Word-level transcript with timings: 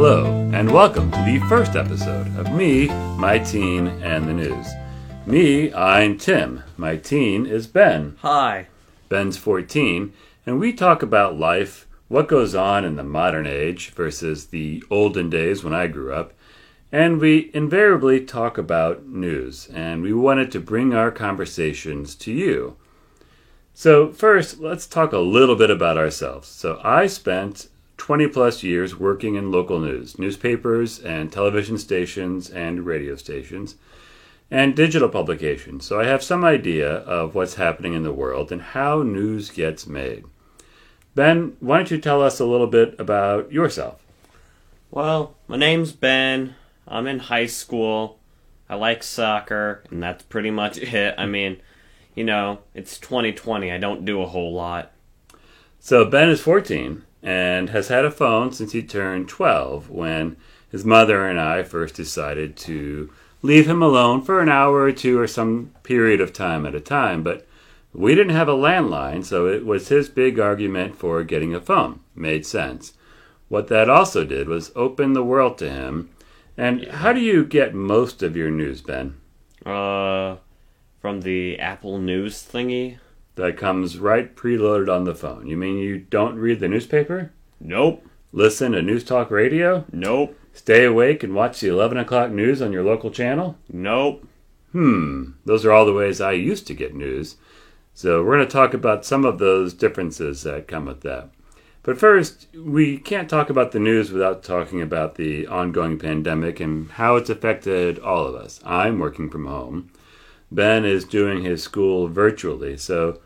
Hello, 0.00 0.48
and 0.52 0.70
welcome 0.70 1.10
to 1.10 1.22
the 1.24 1.44
first 1.48 1.74
episode 1.74 2.28
of 2.38 2.52
Me, 2.52 2.86
My 3.16 3.36
Teen, 3.36 3.88
and 4.00 4.28
the 4.28 4.32
News. 4.32 4.68
Me, 5.26 5.74
I'm 5.74 6.16
Tim. 6.16 6.62
My 6.76 6.94
teen 6.94 7.46
is 7.46 7.66
Ben. 7.66 8.16
Hi. 8.20 8.68
Ben's 9.08 9.36
14, 9.36 10.12
and 10.46 10.60
we 10.60 10.72
talk 10.72 11.02
about 11.02 11.36
life, 11.36 11.88
what 12.06 12.28
goes 12.28 12.54
on 12.54 12.84
in 12.84 12.94
the 12.94 13.02
modern 13.02 13.44
age 13.44 13.90
versus 13.90 14.46
the 14.46 14.84
olden 14.88 15.28
days 15.28 15.64
when 15.64 15.74
I 15.74 15.88
grew 15.88 16.12
up, 16.12 16.32
and 16.92 17.20
we 17.20 17.50
invariably 17.52 18.24
talk 18.24 18.56
about 18.56 19.04
news, 19.04 19.68
and 19.74 20.02
we 20.02 20.12
wanted 20.12 20.52
to 20.52 20.60
bring 20.60 20.94
our 20.94 21.10
conversations 21.10 22.14
to 22.14 22.32
you. 22.32 22.76
So, 23.74 24.12
first, 24.12 24.60
let's 24.60 24.86
talk 24.86 25.12
a 25.12 25.18
little 25.18 25.56
bit 25.56 25.72
about 25.72 25.98
ourselves. 25.98 26.46
So, 26.46 26.80
I 26.84 27.08
spent 27.08 27.66
20 27.98 28.28
plus 28.28 28.62
years 28.62 28.98
working 28.98 29.34
in 29.34 29.52
local 29.52 29.78
news, 29.80 30.18
newspapers 30.18 30.98
and 31.00 31.30
television 31.30 31.76
stations 31.76 32.48
and 32.48 32.86
radio 32.86 33.16
stations, 33.16 33.74
and 34.50 34.74
digital 34.74 35.08
publications. 35.08 35.84
So 35.84 36.00
I 36.00 36.04
have 36.04 36.22
some 36.22 36.44
idea 36.44 36.88
of 36.88 37.34
what's 37.34 37.54
happening 37.56 37.92
in 37.92 38.04
the 38.04 38.12
world 38.12 38.50
and 38.50 38.62
how 38.62 39.02
news 39.02 39.50
gets 39.50 39.86
made. 39.86 40.24
Ben, 41.14 41.56
why 41.60 41.78
don't 41.78 41.90
you 41.90 41.98
tell 41.98 42.22
us 42.22 42.40
a 42.40 42.46
little 42.46 42.68
bit 42.68 42.98
about 42.98 43.52
yourself? 43.52 44.02
Well, 44.90 45.34
my 45.48 45.56
name's 45.56 45.92
Ben. 45.92 46.54
I'm 46.86 47.06
in 47.06 47.18
high 47.18 47.46
school. 47.46 48.18
I 48.70 48.76
like 48.76 49.02
soccer, 49.02 49.82
and 49.90 50.02
that's 50.02 50.22
pretty 50.22 50.50
much 50.50 50.78
it. 50.78 51.14
I 51.18 51.26
mean, 51.26 51.60
you 52.14 52.24
know, 52.24 52.60
it's 52.72 52.98
2020. 52.98 53.70
I 53.70 53.78
don't 53.78 54.04
do 54.04 54.22
a 54.22 54.26
whole 54.26 54.54
lot. 54.54 54.92
So 55.80 56.04
Ben 56.04 56.28
is 56.28 56.40
14 56.40 57.04
and 57.22 57.70
has 57.70 57.88
had 57.88 58.04
a 58.04 58.10
phone 58.10 58.52
since 58.52 58.72
he 58.72 58.82
turned 58.82 59.28
12 59.28 59.90
when 59.90 60.36
his 60.70 60.84
mother 60.84 61.26
and 61.26 61.40
I 61.40 61.62
first 61.62 61.94
decided 61.94 62.56
to 62.58 63.10
leave 63.42 63.66
him 63.66 63.82
alone 63.82 64.22
for 64.22 64.40
an 64.40 64.48
hour 64.48 64.82
or 64.82 64.92
two 64.92 65.18
or 65.18 65.26
some 65.26 65.72
period 65.82 66.20
of 66.20 66.32
time 66.32 66.66
at 66.66 66.74
a 66.74 66.80
time. 66.80 67.22
But 67.22 67.46
we 67.92 68.14
didn't 68.14 68.34
have 68.34 68.48
a 68.48 68.52
landline, 68.52 69.24
so 69.24 69.46
it 69.46 69.64
was 69.64 69.88
his 69.88 70.08
big 70.08 70.38
argument 70.38 70.96
for 70.96 71.22
getting 71.24 71.54
a 71.54 71.60
phone. 71.60 72.00
Made 72.14 72.46
sense. 72.46 72.92
What 73.48 73.68
that 73.68 73.88
also 73.88 74.24
did 74.24 74.48
was 74.48 74.72
open 74.76 75.14
the 75.14 75.24
world 75.24 75.56
to 75.58 75.70
him. 75.70 76.10
And 76.56 76.86
how 76.86 77.12
do 77.12 77.20
you 77.20 77.44
get 77.44 77.74
most 77.74 78.22
of 78.22 78.36
your 78.36 78.50
news, 78.50 78.82
Ben? 78.82 79.14
Uh, 79.64 80.36
from 81.00 81.22
the 81.22 81.58
Apple 81.58 81.98
News 81.98 82.42
thingy? 82.42 82.98
That 83.38 83.56
comes 83.56 83.98
right 83.98 84.34
preloaded 84.34 84.92
on 84.92 85.04
the 85.04 85.14
phone. 85.14 85.46
You 85.46 85.56
mean 85.56 85.78
you 85.78 85.96
don't 85.96 86.34
read 86.34 86.58
the 86.58 86.66
newspaper? 86.66 87.30
Nope. 87.60 88.04
Listen 88.32 88.72
to 88.72 88.82
News 88.82 89.04
Talk 89.04 89.30
Radio? 89.30 89.84
Nope. 89.92 90.36
Stay 90.52 90.84
awake 90.84 91.22
and 91.22 91.36
watch 91.36 91.60
the 91.60 91.68
11 91.68 91.98
o'clock 91.98 92.32
news 92.32 92.60
on 92.60 92.72
your 92.72 92.82
local 92.82 93.12
channel? 93.12 93.56
Nope. 93.72 94.26
Hmm, 94.72 95.34
those 95.44 95.64
are 95.64 95.70
all 95.70 95.86
the 95.86 95.92
ways 95.92 96.20
I 96.20 96.32
used 96.32 96.66
to 96.66 96.74
get 96.74 96.96
news. 96.96 97.36
So 97.94 98.24
we're 98.24 98.38
going 98.38 98.48
to 98.48 98.52
talk 98.52 98.74
about 98.74 99.04
some 99.04 99.24
of 99.24 99.38
those 99.38 99.72
differences 99.72 100.42
that 100.42 100.66
come 100.66 100.86
with 100.86 101.02
that. 101.02 101.30
But 101.84 101.96
first, 101.96 102.48
we 102.56 102.98
can't 102.98 103.30
talk 103.30 103.50
about 103.50 103.70
the 103.70 103.78
news 103.78 104.10
without 104.10 104.42
talking 104.42 104.82
about 104.82 105.14
the 105.14 105.46
ongoing 105.46 105.96
pandemic 105.96 106.58
and 106.58 106.90
how 106.90 107.14
it's 107.14 107.30
affected 107.30 108.00
all 108.00 108.26
of 108.26 108.34
us. 108.34 108.58
I'm 108.64 108.98
working 108.98 109.30
from 109.30 109.46
home. 109.46 109.92
Ben 110.50 110.84
is 110.84 111.04
doing 111.04 111.44
his 111.44 111.62
school 111.62 112.08
virtually. 112.08 112.76
So, 112.76 113.20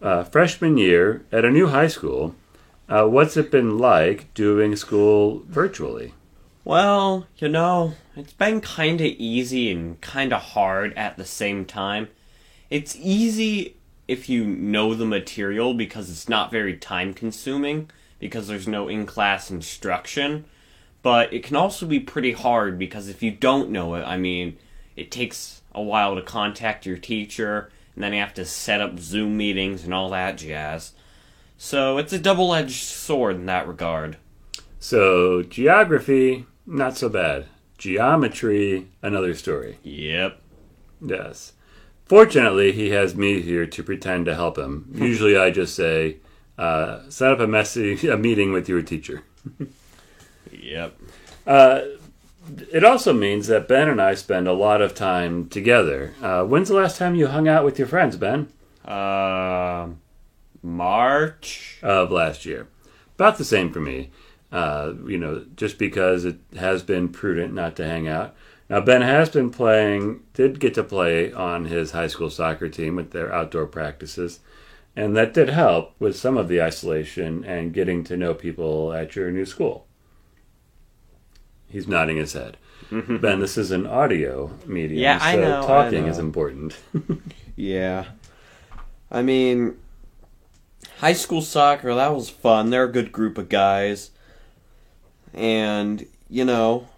uh, 0.00 0.24
freshman 0.24 0.78
year 0.78 1.24
at 1.30 1.44
a 1.44 1.50
new 1.50 1.68
high 1.68 1.88
school, 1.88 2.34
uh, 2.88 3.06
what's 3.06 3.36
it 3.36 3.50
been 3.50 3.78
like 3.78 4.32
doing 4.34 4.76
school 4.76 5.42
virtually? 5.48 6.14
Well, 6.64 7.26
you 7.36 7.48
know, 7.48 7.94
it's 8.16 8.32
been 8.32 8.60
kind 8.60 9.00
of 9.00 9.06
easy 9.06 9.70
and 9.70 10.00
kind 10.00 10.32
of 10.32 10.40
hard 10.40 10.94
at 10.96 11.16
the 11.16 11.24
same 11.26 11.64
time. 11.66 12.08
It's 12.70 12.96
easy 12.96 13.76
if 14.08 14.28
you 14.28 14.44
know 14.44 14.94
the 14.94 15.04
material 15.04 15.74
because 15.74 16.10
it's 16.10 16.28
not 16.28 16.50
very 16.50 16.76
time 16.76 17.14
consuming 17.14 17.90
because 18.18 18.48
there's 18.48 18.68
no 18.68 18.88
in 18.88 19.04
class 19.04 19.50
instruction. 19.50 20.46
But 21.02 21.32
it 21.34 21.42
can 21.42 21.56
also 21.56 21.84
be 21.84 22.00
pretty 22.00 22.32
hard 22.32 22.78
because 22.78 23.08
if 23.08 23.22
you 23.22 23.30
don't 23.30 23.70
know 23.70 23.94
it, 23.94 24.02
I 24.04 24.16
mean, 24.16 24.56
it 24.96 25.10
takes 25.10 25.60
a 25.74 25.82
while 25.82 26.14
to 26.14 26.22
contact 26.22 26.86
your 26.86 26.98
teacher, 26.98 27.70
and 27.94 28.02
then 28.02 28.12
you 28.12 28.20
have 28.20 28.34
to 28.34 28.44
set 28.44 28.80
up 28.80 28.98
Zoom 28.98 29.36
meetings 29.36 29.84
and 29.84 29.94
all 29.94 30.10
that 30.10 30.38
jazz. 30.38 30.92
So 31.56 31.98
it's 31.98 32.12
a 32.12 32.18
double 32.18 32.54
edged 32.54 32.82
sword 32.82 33.36
in 33.36 33.46
that 33.46 33.68
regard. 33.68 34.16
So, 34.78 35.42
geography, 35.42 36.46
not 36.66 36.96
so 36.96 37.08
bad. 37.08 37.46
Geometry, 37.78 38.88
another 39.02 39.34
story. 39.34 39.78
Yep. 39.82 40.40
Yes. 41.00 41.52
Fortunately, 42.04 42.72
he 42.72 42.90
has 42.90 43.14
me 43.14 43.40
here 43.40 43.66
to 43.66 43.82
pretend 43.82 44.26
to 44.26 44.34
help 44.34 44.58
him. 44.58 44.90
Usually, 44.94 45.36
I 45.36 45.50
just 45.50 45.74
say, 45.74 46.18
uh, 46.58 47.08
"Set 47.08 47.32
up 47.32 47.40
a 47.40 47.46
messy 47.46 48.08
a 48.08 48.16
meeting 48.16 48.52
with 48.52 48.68
your 48.68 48.82
teacher." 48.82 49.22
yep. 50.52 50.96
Uh, 51.46 51.80
it 52.72 52.84
also 52.84 53.12
means 53.12 53.46
that 53.46 53.68
Ben 53.68 53.88
and 53.88 54.00
I 54.00 54.14
spend 54.14 54.48
a 54.48 54.52
lot 54.52 54.82
of 54.82 54.94
time 54.94 55.48
together. 55.48 56.14
Uh, 56.22 56.44
when's 56.44 56.68
the 56.68 56.74
last 56.74 56.98
time 56.98 57.14
you 57.14 57.28
hung 57.28 57.48
out 57.48 57.64
with 57.64 57.78
your 57.78 57.88
friends, 57.88 58.16
Ben? 58.16 58.48
Uh, 58.84 59.88
March 60.62 61.78
of 61.82 62.10
last 62.10 62.44
year. 62.44 62.68
About 63.14 63.38
the 63.38 63.44
same 63.44 63.72
for 63.72 63.80
me. 63.80 64.10
Uh, 64.50 64.92
you 65.06 65.18
know, 65.18 65.44
just 65.56 65.78
because 65.78 66.24
it 66.24 66.38
has 66.56 66.82
been 66.82 67.08
prudent 67.08 67.52
not 67.52 67.76
to 67.76 67.84
hang 67.84 68.06
out. 68.06 68.34
Now, 68.68 68.80
Ben 68.80 69.02
has 69.02 69.28
been 69.28 69.50
playing, 69.50 70.22
did 70.32 70.60
get 70.60 70.74
to 70.74 70.84
play 70.84 71.32
on 71.32 71.66
his 71.66 71.90
high 71.90 72.06
school 72.06 72.30
soccer 72.30 72.68
team 72.68 72.96
with 72.96 73.10
their 73.10 73.32
outdoor 73.32 73.66
practices, 73.66 74.40
and 74.96 75.16
that 75.16 75.34
did 75.34 75.50
help 75.50 75.94
with 75.98 76.16
some 76.16 76.38
of 76.38 76.48
the 76.48 76.62
isolation 76.62 77.44
and 77.44 77.74
getting 77.74 78.04
to 78.04 78.16
know 78.16 78.32
people 78.32 78.92
at 78.92 79.16
your 79.16 79.30
new 79.30 79.44
school. 79.44 79.86
He's 81.74 81.88
nodding 81.88 82.16
his 82.18 82.32
head. 82.34 82.56
Mm-hmm. 82.90 83.16
ben, 83.16 83.40
this 83.40 83.58
is 83.58 83.70
an 83.72 83.86
audio 83.86 84.50
medium, 84.66 85.00
Yeah, 85.00 85.18
so 85.18 85.24
I 85.24 85.36
know, 85.36 85.62
I 85.62 85.66
talking 85.66 86.04
know. 86.04 86.10
is 86.10 86.18
important. 86.18 86.76
Yeah. 87.56 88.06
I 89.12 89.22
mean, 89.22 89.76
high 90.98 91.12
school 91.12 91.40
soccer, 91.40 91.94
that 91.94 92.12
was 92.14 92.28
fun. 92.28 92.70
They're 92.70 92.84
a 92.84 92.90
good 92.92 93.12
group 93.12 93.38
of 93.38 93.48
guys. 93.48 94.10
And, 95.32 96.06
you 96.28 96.44
know, 96.44 96.88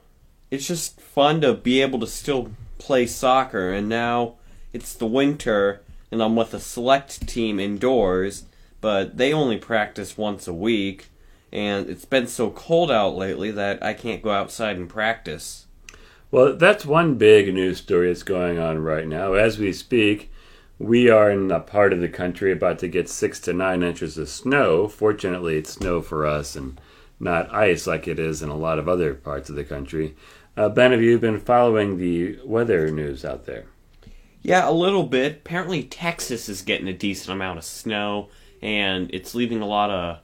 it's 0.51 0.67
just 0.67 1.01
fun 1.01 1.41
to 1.43 1.53
be 1.55 1.83
able 1.83 2.01
to 2.01 2.07
still 2.07 2.53
play 2.79 3.07
soccer. 3.07 3.71
And 3.73 3.89
now 3.89 4.35
it's 4.73 4.95
the 4.95 5.07
winter, 5.07 5.83
and 6.11 6.23
I'm 6.23 6.37
with 6.37 6.55
a 6.55 6.61
select 6.61 7.27
team 7.29 7.61
indoors, 7.61 8.45
but 8.81 9.17
they 9.19 9.33
only 9.33 9.59
practice 9.59 10.17
once 10.17 10.47
a 10.49 10.55
week. 10.55 11.09
And 11.57 11.89
it's 11.89 12.05
been 12.05 12.27
so 12.27 12.51
cold 12.51 12.91
out 12.91 13.17
lately 13.17 13.51
that 13.51 13.83
I 13.83 13.95
can't 13.95 14.21
go 14.21 14.31
outside 14.31 14.77
and 14.77 14.91
practice. 14.91 15.65
Well, 16.31 16.55
that's 16.55 16.85
one 16.85 17.15
big 17.15 17.55
news 17.55 17.79
story 17.79 18.09
that's 18.09 18.23
going 18.23 18.59
on 18.59 18.81
right 18.81 19.09
now. 19.09 19.33
As 19.33 19.59
we 19.59 19.73
speak, 19.73 20.31
we 20.79 21.09
are 21.09 21.31
in 21.31 21.51
a 21.51 21.61
part 21.61 21.95
of 21.95 22.01
the 22.01 22.11
country 22.11 22.53
about 22.53 22.79
to 22.81 22.89
get 22.89 23.09
six 23.09 23.41
to 23.41 23.55
nine 23.55 23.83
inches 23.83 24.19
of 24.19 24.29
snow. 24.29 24.87
Fortunately, 24.87 25.57
it's 25.57 25.73
snow 25.73 26.03
for 26.03 26.27
us 26.27 26.57
and 26.57 26.79
not 27.19 27.51
ice 27.55 27.87
like 27.87 28.07
it 28.07 28.19
is 28.19 28.43
in 28.43 28.51
a 28.51 28.55
lot 28.55 28.79
of 28.79 28.87
other 28.87 29.15
parts 29.15 29.49
of 29.49 29.57
the 29.57 29.65
country. 29.65 30.15
Uh, 30.59 30.69
ben, 30.69 30.93
have 30.93 31.01
you 31.01 31.19
been 31.19 31.41
following 31.41 31.97
the 31.97 32.39
weather 32.45 32.91
news 32.91 33.25
out 33.25 33.47
there? 33.47 33.65
Yeah, 34.43 34.69
a 34.69 34.73
little 34.73 35.05
bit. 35.05 35.37
Apparently, 35.39 35.85
Texas 35.85 36.51
is 36.51 36.61
getting 36.61 36.87
a 36.87 36.93
decent 36.93 37.31
amount 37.31 37.57
of 37.57 37.65
snow, 37.65 38.29
and 38.61 39.11
it's 39.15 39.35
leaving 39.35 39.63
a 39.63 39.67
lot 39.67 39.89
of 39.89 40.19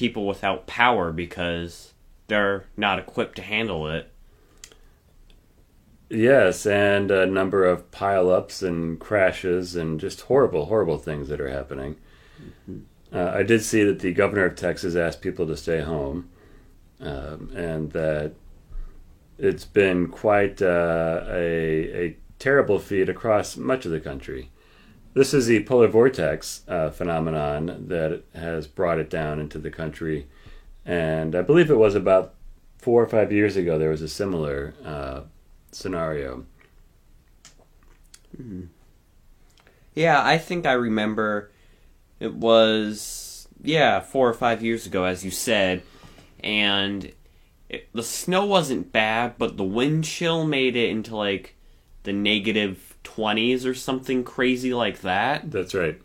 people 0.00 0.26
without 0.26 0.66
power 0.66 1.12
because 1.12 1.92
they're 2.26 2.64
not 2.74 2.98
equipped 2.98 3.36
to 3.36 3.42
handle 3.42 3.86
it. 3.86 4.10
Yes, 6.08 6.64
and 6.64 7.10
a 7.10 7.26
number 7.26 7.66
of 7.66 7.90
pileups 7.90 8.66
and 8.66 8.98
crashes 8.98 9.76
and 9.76 10.00
just 10.00 10.22
horrible, 10.22 10.64
horrible 10.64 10.96
things 10.96 11.28
that 11.28 11.38
are 11.38 11.50
happening. 11.50 11.96
Uh, 13.12 13.30
I 13.34 13.42
did 13.42 13.62
see 13.62 13.84
that 13.84 13.98
the 13.98 14.14
governor 14.14 14.46
of 14.46 14.56
Texas 14.56 14.96
asked 14.96 15.20
people 15.20 15.46
to 15.46 15.56
stay 15.56 15.82
home, 15.82 16.30
um, 16.98 17.52
and 17.54 17.92
that 17.92 18.32
it's 19.36 19.66
been 19.66 20.08
quite 20.08 20.62
uh, 20.62 21.24
a, 21.28 22.06
a 22.06 22.16
terrible 22.38 22.78
feat 22.78 23.10
across 23.10 23.58
much 23.58 23.84
of 23.84 23.92
the 23.92 24.00
country. 24.00 24.50
This 25.12 25.34
is 25.34 25.46
the 25.46 25.64
polar 25.64 25.88
vortex 25.88 26.62
uh, 26.68 26.90
phenomenon 26.90 27.86
that 27.88 28.22
has 28.34 28.66
brought 28.66 28.98
it 28.98 29.10
down 29.10 29.40
into 29.40 29.58
the 29.58 29.70
country, 29.70 30.28
and 30.86 31.34
I 31.34 31.42
believe 31.42 31.70
it 31.70 31.78
was 31.78 31.94
about 31.94 32.34
four 32.78 33.02
or 33.02 33.08
five 33.08 33.32
years 33.32 33.56
ago 33.56 33.76
there 33.78 33.90
was 33.90 34.02
a 34.02 34.08
similar 34.08 34.74
uh, 34.84 35.22
scenario. 35.72 36.46
Yeah, 39.94 40.24
I 40.24 40.38
think 40.38 40.64
I 40.64 40.72
remember 40.72 41.50
it 42.20 42.34
was, 42.34 43.48
yeah, 43.62 44.00
four 44.00 44.28
or 44.28 44.34
five 44.34 44.62
years 44.62 44.86
ago, 44.86 45.04
as 45.04 45.24
you 45.24 45.30
said, 45.30 45.82
and 46.42 47.12
it, 47.68 47.88
the 47.92 48.02
snow 48.02 48.44
wasn't 48.46 48.92
bad, 48.92 49.34
but 49.38 49.56
the 49.56 49.64
wind 49.64 50.04
chill 50.04 50.46
made 50.46 50.76
it 50.76 50.90
into 50.90 51.16
like 51.16 51.56
the 52.04 52.12
negative 52.12 52.89
20s 53.04 53.66
or 53.66 53.74
something 53.74 54.24
crazy 54.24 54.74
like 54.74 55.00
that. 55.00 55.50
That's 55.50 55.74
right. 55.74 56.00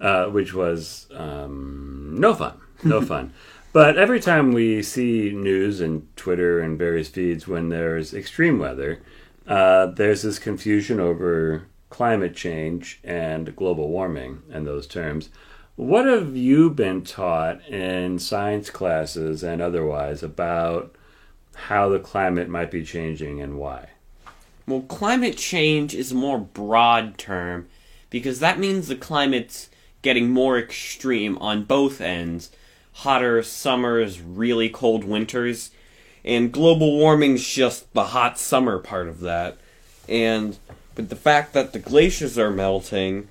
Uh, 0.00 0.26
which 0.26 0.54
was 0.54 1.06
um, 1.14 2.16
no 2.18 2.34
fun. 2.34 2.60
No 2.84 3.00
fun. 3.04 3.32
But 3.72 3.98
every 3.98 4.20
time 4.20 4.52
we 4.52 4.82
see 4.82 5.30
news 5.30 5.80
and 5.80 6.08
Twitter 6.16 6.60
and 6.60 6.78
various 6.78 7.08
feeds 7.08 7.46
when 7.46 7.68
there's 7.68 8.14
extreme 8.14 8.58
weather, 8.58 9.02
uh, 9.46 9.86
there's 9.86 10.22
this 10.22 10.38
confusion 10.38 11.00
over 11.00 11.66
climate 11.90 12.34
change 12.34 13.00
and 13.04 13.54
global 13.56 13.88
warming 13.88 14.42
and 14.50 14.66
those 14.66 14.86
terms. 14.86 15.30
What 15.76 16.06
have 16.06 16.36
you 16.36 16.70
been 16.70 17.02
taught 17.04 17.64
in 17.66 18.18
science 18.18 18.68
classes 18.70 19.42
and 19.42 19.62
otherwise 19.62 20.22
about 20.22 20.94
how 21.54 21.88
the 21.88 22.00
climate 22.00 22.48
might 22.48 22.70
be 22.70 22.84
changing 22.84 23.40
and 23.40 23.58
why? 23.58 23.90
Well, 24.68 24.82
climate 24.82 25.38
change 25.38 25.94
is 25.94 26.12
a 26.12 26.14
more 26.14 26.38
broad 26.38 27.16
term 27.16 27.68
because 28.10 28.40
that 28.40 28.58
means 28.58 28.86
the 28.86 28.96
climate's 28.96 29.70
getting 30.02 30.28
more 30.28 30.58
extreme 30.58 31.38
on 31.38 31.64
both 31.64 32.02
ends 32.02 32.50
hotter 32.92 33.42
summers, 33.42 34.20
really 34.20 34.68
cold 34.68 35.04
winters, 35.04 35.70
and 36.22 36.52
global 36.52 36.98
warming's 36.98 37.48
just 37.48 37.90
the 37.94 38.06
hot 38.06 38.38
summer 38.38 38.78
part 38.78 39.08
of 39.08 39.20
that. 39.20 39.56
And 40.06 40.58
but 40.94 41.08
the 41.08 41.16
fact 41.16 41.54
that 41.54 41.72
the 41.72 41.78
glaciers 41.78 42.36
are 42.36 42.50
melting 42.50 43.28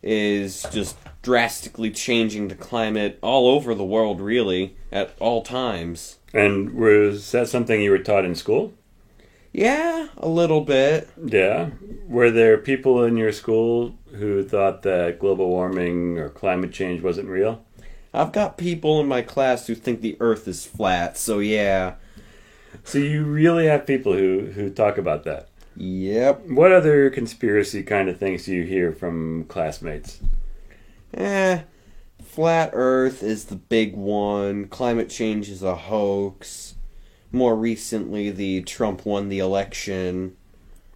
is 0.00 0.64
just 0.70 0.96
drastically 1.22 1.90
changing 1.90 2.46
the 2.46 2.54
climate 2.54 3.18
all 3.20 3.48
over 3.48 3.74
the 3.74 3.84
world, 3.84 4.20
really, 4.20 4.76
at 4.92 5.16
all 5.18 5.42
times. 5.42 6.18
And 6.32 6.74
was 6.74 7.32
that 7.32 7.48
something 7.48 7.80
you 7.80 7.90
were 7.90 7.98
taught 7.98 8.24
in 8.24 8.36
school? 8.36 8.74
Yeah, 9.52 10.08
a 10.16 10.28
little 10.28 10.62
bit. 10.62 11.10
Yeah. 11.22 11.70
Were 12.06 12.30
there 12.30 12.56
people 12.58 13.04
in 13.04 13.16
your 13.16 13.32
school 13.32 13.94
who 14.12 14.42
thought 14.42 14.82
that 14.82 15.18
global 15.18 15.48
warming 15.48 16.18
or 16.18 16.30
climate 16.30 16.72
change 16.72 17.02
wasn't 17.02 17.28
real? 17.28 17.64
I've 18.14 18.32
got 18.32 18.58
people 18.58 19.00
in 19.00 19.06
my 19.06 19.22
class 19.22 19.66
who 19.66 19.74
think 19.74 20.00
the 20.00 20.16
earth 20.20 20.48
is 20.48 20.66
flat, 20.66 21.16
so 21.16 21.38
yeah. 21.38 21.94
So 22.84 22.98
you 22.98 23.24
really 23.24 23.66
have 23.66 23.86
people 23.86 24.12
who, 24.14 24.52
who 24.54 24.70
talk 24.70 24.98
about 24.98 25.24
that? 25.24 25.48
Yep. 25.76 26.48
What 26.48 26.72
other 26.72 27.10
conspiracy 27.10 27.82
kind 27.82 28.08
of 28.08 28.18
things 28.18 28.44
do 28.44 28.52
you 28.52 28.64
hear 28.64 28.92
from 28.92 29.44
classmates? 29.44 30.20
Eh, 31.14 31.62
flat 32.22 32.70
Earth 32.72 33.22
is 33.22 33.46
the 33.46 33.56
big 33.56 33.94
one. 33.94 34.66
Climate 34.66 35.08
change 35.08 35.48
is 35.48 35.62
a 35.62 35.74
hoax. 35.74 36.71
More 37.32 37.56
recently, 37.56 38.30
the 38.30 38.62
Trump 38.62 39.06
won 39.06 39.28
the 39.28 39.38
election. 39.38 40.36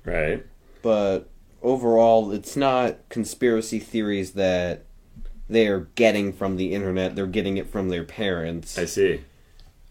Right. 0.05 0.45
But 0.83 1.29
overall, 1.63 2.31
it's 2.33 2.57
not 2.57 3.09
conspiracy 3.09 3.79
theories 3.79 4.33
that 4.33 4.85
they're 5.49 5.89
getting 5.95 6.33
from 6.33 6.57
the 6.57 6.75
internet. 6.75 7.17
They're 7.17 7.27
getting 7.27 7.57
it 7.57 7.69
from 7.69 7.89
their 7.89 8.05
parents. 8.05 8.79
I 8.79 8.85
see. 8.85 9.23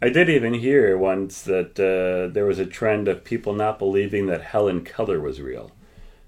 I 0.01 0.09
did 0.09 0.29
even 0.29 0.53
hear 0.55 0.97
once 0.97 1.41
that 1.43 1.79
uh, 1.79 2.31
there 2.31 2.45
was 2.45 2.59
a 2.59 2.65
trend 2.65 3.07
of 3.07 3.23
people 3.23 3.53
not 3.53 3.79
believing 3.79 4.27
that 4.27 4.41
Helen 4.41 4.83
Keller 4.83 5.19
was 5.19 5.41
real. 5.41 5.71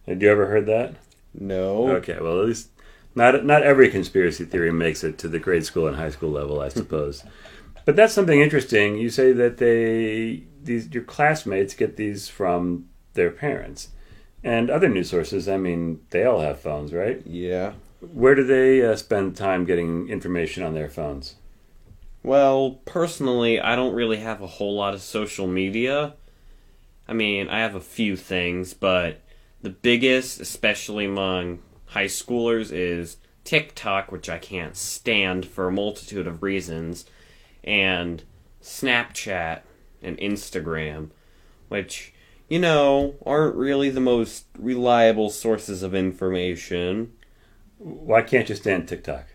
Had 0.07 0.21
you 0.21 0.31
ever 0.31 0.47
heard 0.47 0.65
that? 0.67 0.95
No. 1.33 1.89
Okay, 1.97 2.17
well, 2.19 2.39
at 2.39 2.47
least 2.47 2.69
not 3.13 3.45
not 3.45 3.63
every 3.63 3.89
conspiracy 3.89 4.45
theory 4.45 4.71
makes 4.71 5.03
it 5.03 5.17
to 5.19 5.27
the 5.27 5.39
grade 5.39 5.65
school 5.65 5.87
and 5.87 5.97
high 5.97 6.09
school 6.09 6.31
level, 6.31 6.61
I 6.61 6.69
suppose. 6.69 7.23
but 7.87 7.95
that's 7.95 8.13
something 8.13 8.41
interesting. 8.41 8.97
You 8.97 9.09
say 9.09 9.31
that 9.31 9.59
they 9.59 10.43
these 10.61 10.89
your 10.93 11.03
classmates 11.03 11.73
get 11.73 11.95
these 11.95 12.27
from 12.27 12.89
their 13.13 13.31
parents 13.31 13.91
and 14.43 14.69
other 14.69 14.89
news 14.89 15.09
sources. 15.09 15.47
I 15.47 15.55
mean, 15.55 16.01
they 16.09 16.25
all 16.25 16.41
have 16.41 16.59
phones, 16.59 16.91
right? 16.91 17.25
Yeah. 17.25 17.75
Where 18.01 18.35
do 18.35 18.43
they 18.43 18.85
uh, 18.85 18.97
spend 18.97 19.37
time 19.37 19.63
getting 19.63 20.09
information 20.09 20.63
on 20.63 20.73
their 20.73 20.89
phones? 20.89 21.35
Well, 22.23 22.81
personally, 22.83 23.57
I 23.61 23.77
don't 23.77 23.95
really 23.95 24.17
have 24.17 24.41
a 24.41 24.47
whole 24.47 24.75
lot 24.75 24.93
of 24.93 25.01
social 25.01 25.47
media. 25.47 26.15
I 27.07 27.13
mean, 27.13 27.47
I 27.47 27.59
have 27.59 27.75
a 27.75 27.79
few 27.79 28.17
things, 28.17 28.73
but 28.73 29.21
the 29.61 29.69
biggest, 29.69 30.41
especially 30.41 31.05
among 31.05 31.59
high 31.85 32.05
schoolers, 32.05 32.69
is 32.69 33.15
TikTok, 33.45 34.11
which 34.11 34.27
I 34.27 34.39
can't 34.39 34.75
stand 34.75 35.45
for 35.45 35.69
a 35.69 35.71
multitude 35.71 36.27
of 36.27 36.43
reasons, 36.43 37.05
and 37.67 38.23
Snapchat 38.63 39.61
and 40.01 40.17
Instagram, 40.17 41.09
which, 41.67 42.13
you 42.47 42.57
know, 42.57 43.15
aren't 43.25 43.55
really 43.55 43.89
the 43.89 43.99
most 43.99 44.45
reliable 44.57 45.29
sources 45.29 45.83
of 45.83 45.93
information. 45.93 47.11
Why 47.77 48.21
can't 48.21 48.47
you 48.49 48.55
stand 48.55 48.87
TikTok? 48.87 49.25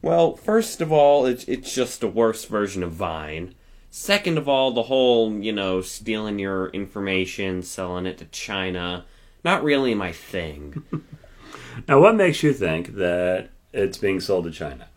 Well, 0.00 0.34
first 0.34 0.80
of 0.80 0.90
all, 0.90 1.26
it's 1.26 1.44
it's 1.44 1.72
just 1.72 2.02
a 2.02 2.08
worse 2.08 2.44
version 2.46 2.82
of 2.82 2.92
Vine. 2.92 3.54
Second 3.90 4.38
of 4.38 4.48
all, 4.48 4.72
the 4.72 4.84
whole, 4.84 5.32
you 5.34 5.52
know, 5.52 5.82
stealing 5.82 6.38
your 6.38 6.70
information, 6.70 7.62
selling 7.62 8.06
it 8.06 8.18
to 8.18 8.24
China, 8.24 9.04
not 9.44 9.62
really 9.62 9.94
my 9.94 10.10
thing. 10.12 10.82
now, 11.88 12.00
what 12.00 12.16
makes 12.16 12.42
you 12.42 12.54
think 12.54 12.94
that 12.96 13.50
it's 13.72 13.98
being 13.98 14.18
sold 14.18 14.44
to 14.44 14.50
China? 14.50 14.88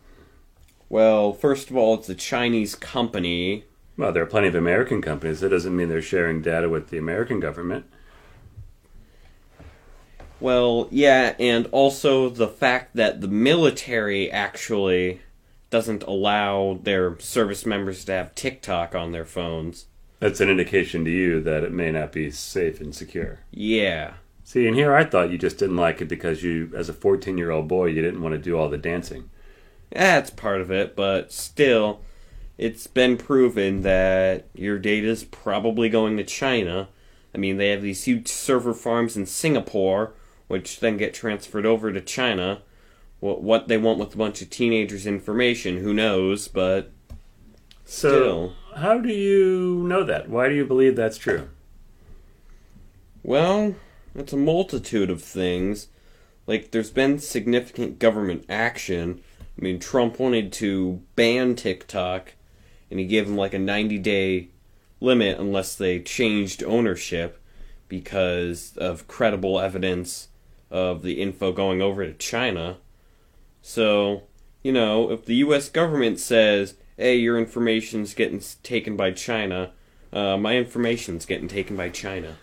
Well, 0.90 1.34
first 1.34 1.70
of 1.70 1.76
all, 1.76 1.96
it's 1.96 2.10
a 2.10 2.16
Chinese 2.16 2.76
company. 2.76 3.66
Well, 3.98 4.12
there 4.12 4.24
are 4.24 4.28
plenty 4.28 4.48
of 4.48 4.56
American 4.56 5.02
companies. 5.02 5.40
That 5.40 5.50
doesn't 5.50 5.76
mean 5.76 5.90
they're 5.90 6.02
sharing 6.02 6.42
data 6.42 6.70
with 6.70 6.90
the 6.90 6.98
American 6.98 7.40
government. 7.40 7.86
Well, 10.40 10.90
yeah, 10.92 11.34
and 11.40 11.68
also 11.72 12.30
the 12.30 12.48
fact 12.48 12.96
that 12.96 13.22
the 13.22 13.28
military 13.28 14.30
actually 14.30 15.22
doesn't 15.70 16.04
allow 16.04 16.80
their 16.84 17.18
service 17.20 17.66
members 17.66 18.06
to 18.06 18.12
have 18.12 18.36
TikTok 18.36 18.94
on 18.94 19.12
their 19.12 19.26
phones. 19.26 19.88
That's 20.20 20.40
an 20.42 20.50
indication 20.50 21.04
to 21.06 21.12
you 21.12 21.42
that 21.42 21.64
it 21.64 21.72
may 21.72 21.92
not 21.92 22.12
be 22.12 22.32
safe 22.32 22.80
and 22.80 22.94
secure. 22.94 23.40
Yeah. 23.52 24.14
See, 24.44 24.68
and 24.68 24.76
here 24.76 24.94
I 24.94 25.04
thought 25.04 25.32
you 25.32 25.38
just 25.38 25.58
didn't 25.58 25.78
like 25.78 26.02
it 26.02 26.06
because 26.06 26.44
you, 26.44 26.72
as 26.76 26.90
a 26.90 26.94
14 26.94 27.38
year 27.38 27.52
old 27.52 27.68
boy, 27.68 27.88
you 27.88 28.02
didn't 28.02 28.22
want 28.22 28.34
to 28.34 28.40
do 28.40 28.58
all 28.58 28.70
the 28.70 28.78
dancing. 28.78 29.30
That's 29.96 30.30
part 30.30 30.62
of 30.62 30.72
it, 30.72 30.96
but 30.96 31.32
still, 31.32 32.02
it's 32.58 32.88
been 32.88 33.18
proven 33.18 33.82
that 33.82 34.48
your 34.54 34.78
data 34.78 35.08
is 35.08 35.24
probably 35.24 35.90
going 35.90 36.18
to 36.18 36.24
China. 36.24 36.90
I 37.34 37.38
mean, 37.38 37.58
they 37.58 37.70
have 37.70 37.82
these 37.82 38.04
huge 38.04 38.28
server 38.28 38.74
farms 38.74 39.18
in 39.18 39.26
Singapore 39.26 40.14
which 40.48 40.80
then 40.80 40.98
get 40.98 41.14
transferred 41.14 41.66
over 41.66 41.92
to 41.92 42.02
China. 42.02 42.62
What 43.20 43.42
what 43.42 43.68
they 43.68 43.78
want 43.78 44.00
with 44.00 44.14
a 44.14 44.18
bunch 44.18 44.42
of 44.42 44.50
teenagers' 44.50 45.08
information, 45.08 45.78
who 45.78 45.94
knows? 45.94 46.48
But 46.48 46.92
so, 47.86 48.10
still, 48.10 48.54
how 48.76 49.00
do 49.00 49.10
you 49.10 49.84
know 49.88 50.04
that? 50.04 50.30
Why 50.30 50.50
do 50.50 50.56
you 50.56 50.66
believe 50.66 50.96
that's 50.96 51.18
true? 51.18 51.50
Well, 53.24 53.76
it's 54.14 54.34
a 54.34 54.38
multitude 54.38 55.10
of 55.10 55.24
things. 55.24 55.88
Like, 56.46 56.70
there's 56.70 56.92
been 56.92 57.18
significant 57.18 57.98
government 57.98 58.46
action. 58.48 59.24
I 59.58 59.62
mean, 59.62 59.80
Trump 59.80 60.20
wanted 60.20 60.52
to 60.54 61.02
ban 61.16 61.56
TikTok, 61.56 62.34
and 62.92 63.00
he 63.00 63.06
gave 63.06 63.28
them 63.28 63.38
like 63.38 63.54
a 63.54 63.60
90 63.60 63.98
day 64.00 64.50
limit 65.00 65.40
unless 65.40 65.76
they 65.76 66.00
changed 66.00 66.64
ownership 66.64 67.42
because 67.88 68.76
of 68.78 69.08
credible 69.08 69.60
evidence 69.60 70.30
of 70.72 71.04
the 71.04 71.22
info 71.22 71.52
going 71.52 71.82
over 71.82 72.06
to 72.06 72.14
China. 72.14 72.78
So, 73.62 74.24
you 74.64 74.72
know, 74.72 75.12
if 75.12 75.26
the 75.26 75.36
U.S. 75.36 75.70
government 75.70 76.20
says, 76.20 76.76
hey, 76.98 77.16
your 77.16 77.38
information's 77.38 78.14
getting 78.14 78.42
taken 78.64 78.96
by 78.96 79.12
China, 79.12 79.72
uh, 80.12 80.38
my 80.38 80.56
information's 80.56 81.26
getting 81.26 81.48
taken 81.48 81.76
by 81.76 81.90
China. 81.90 82.38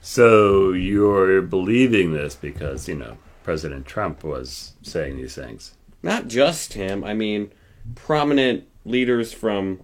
So 0.00 0.72
you're 0.72 1.42
believing 1.42 2.12
this 2.12 2.34
because, 2.34 2.88
you 2.88 2.94
know, 2.94 3.18
President 3.42 3.86
Trump 3.86 4.22
was 4.22 4.74
saying 4.82 5.16
these 5.16 5.34
things. 5.34 5.75
Not 6.06 6.28
just 6.28 6.74
him. 6.74 7.02
I 7.02 7.14
mean, 7.14 7.50
prominent 7.96 8.68
leaders 8.84 9.32
from 9.32 9.80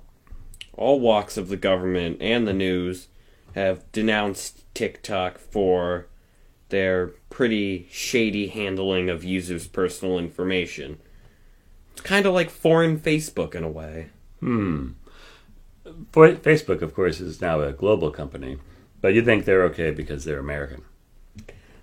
all 0.73 1.00
walks 1.00 1.37
of 1.37 1.49
the 1.49 1.57
government 1.57 2.19
and 2.21 2.47
the 2.47 2.52
news 2.52 3.09
have 3.57 3.91
denounced 3.91 4.62
TikTok 4.73 5.38
for 5.38 6.07
their 6.69 7.09
pretty 7.29 7.88
shady 7.91 8.47
handling 8.47 9.11
of 9.11 9.25
users' 9.25 9.67
personal 9.67 10.17
information. 10.17 11.00
It's 11.91 12.02
kind 12.02 12.25
of 12.25 12.35
like 12.35 12.50
foreign 12.50 13.00
Facebook 13.00 13.57
in 13.57 13.64
a 13.64 13.69
way. 13.69 14.11
Hmm. 14.38 14.91
Facebook, 16.12 16.83
of 16.83 16.95
course, 16.95 17.21
is 17.21 17.41
now 17.41 17.62
a 17.62 17.73
global 17.73 18.12
company, 18.12 18.59
but 19.00 19.12
you 19.12 19.25
think 19.25 19.45
they're 19.45 19.64
okay 19.64 19.91
because 19.91 20.25
they're 20.25 20.38
American. 20.38 20.83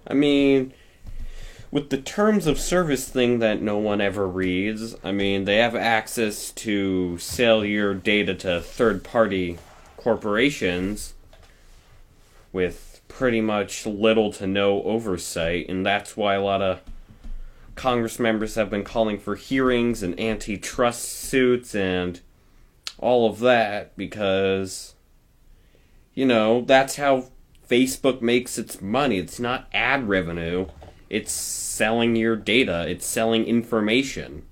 I 0.08 0.14
mean, 0.14 0.74
with 1.72 1.90
the 1.90 1.98
terms 1.98 2.48
of 2.48 2.60
service 2.60 3.08
thing 3.08 3.40
that 3.40 3.62
no 3.62 3.78
one 3.78 4.02
ever 4.02 4.28
reads, 4.28 4.96
I 5.04 5.12
mean, 5.12 5.46
they 5.46 5.58
have 5.58 5.76
access 5.76 6.52
to 6.52 7.18
sell 7.20 7.64
your 7.64 7.94
data 7.94 8.34
to 8.36 8.62
third 8.62 9.04
party 9.04 9.60
corporations 9.96 11.14
with 12.52 13.02
pretty 13.08 13.42
much 13.42 13.86
little 13.86 14.32
to 14.34 14.48
no 14.48 14.82
oversight, 14.84 15.70
and 15.70 15.86
that's 15.86 16.18
why 16.18 16.36
a 16.36 16.42
lot 16.42 16.62
of 16.62 16.82
Congress 17.76 18.20
members 18.20 18.56
have 18.56 18.70
been 18.70 18.84
calling 18.84 19.20
for 19.20 19.36
hearings 19.36 20.02
and 20.02 20.20
antitrust 20.20 21.04
suits 21.04 21.76
and 21.76 22.20
all 22.98 23.30
of 23.30 23.40
that 23.40 23.96
because, 23.96 24.96
you 26.14 26.26
know, 26.26 26.62
that's 26.62 26.96
how 26.96 27.26
Facebook 27.70 28.22
makes 28.22 28.58
its 28.58 28.82
money. 28.82 29.18
It's 29.20 29.40
not 29.40 29.70
ad 29.74 30.10
revenue, 30.10 30.68
it's 31.10 31.32
selling 31.32 32.16
your 32.16 32.36
data, 32.36 32.88
it's 32.88 33.06
selling 33.06 33.46
information. 33.46 34.44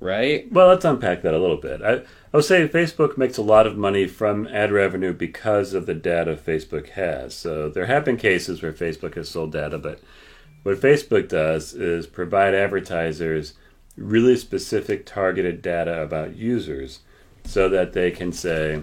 Right? 0.00 0.50
Well, 0.50 0.68
let's 0.68 0.84
unpack 0.84 1.22
that 1.22 1.34
a 1.34 1.38
little 1.38 1.56
bit. 1.56 1.80
I, 1.80 1.92
I 1.92 2.36
would 2.36 2.44
say 2.44 2.66
Facebook 2.66 3.16
makes 3.16 3.38
a 3.38 3.42
lot 3.42 3.68
of 3.68 3.76
money 3.76 4.08
from 4.08 4.48
ad 4.48 4.72
revenue 4.72 5.12
because 5.12 5.74
of 5.74 5.86
the 5.86 5.94
data 5.94 6.34
Facebook 6.34 6.88
has. 6.90 7.34
So 7.34 7.68
there 7.68 7.86
have 7.86 8.04
been 8.04 8.16
cases 8.16 8.62
where 8.62 8.72
Facebook 8.72 9.14
has 9.14 9.28
sold 9.28 9.52
data, 9.52 9.78
but 9.78 10.00
what 10.64 10.80
Facebook 10.80 11.28
does 11.28 11.72
is 11.72 12.06
provide 12.08 12.54
advertisers 12.54 13.54
really 13.96 14.36
specific 14.36 15.06
targeted 15.06 15.62
data 15.62 16.02
about 16.02 16.34
users 16.34 17.00
so 17.44 17.68
that 17.68 17.92
they 17.92 18.10
can 18.10 18.32
say, 18.32 18.82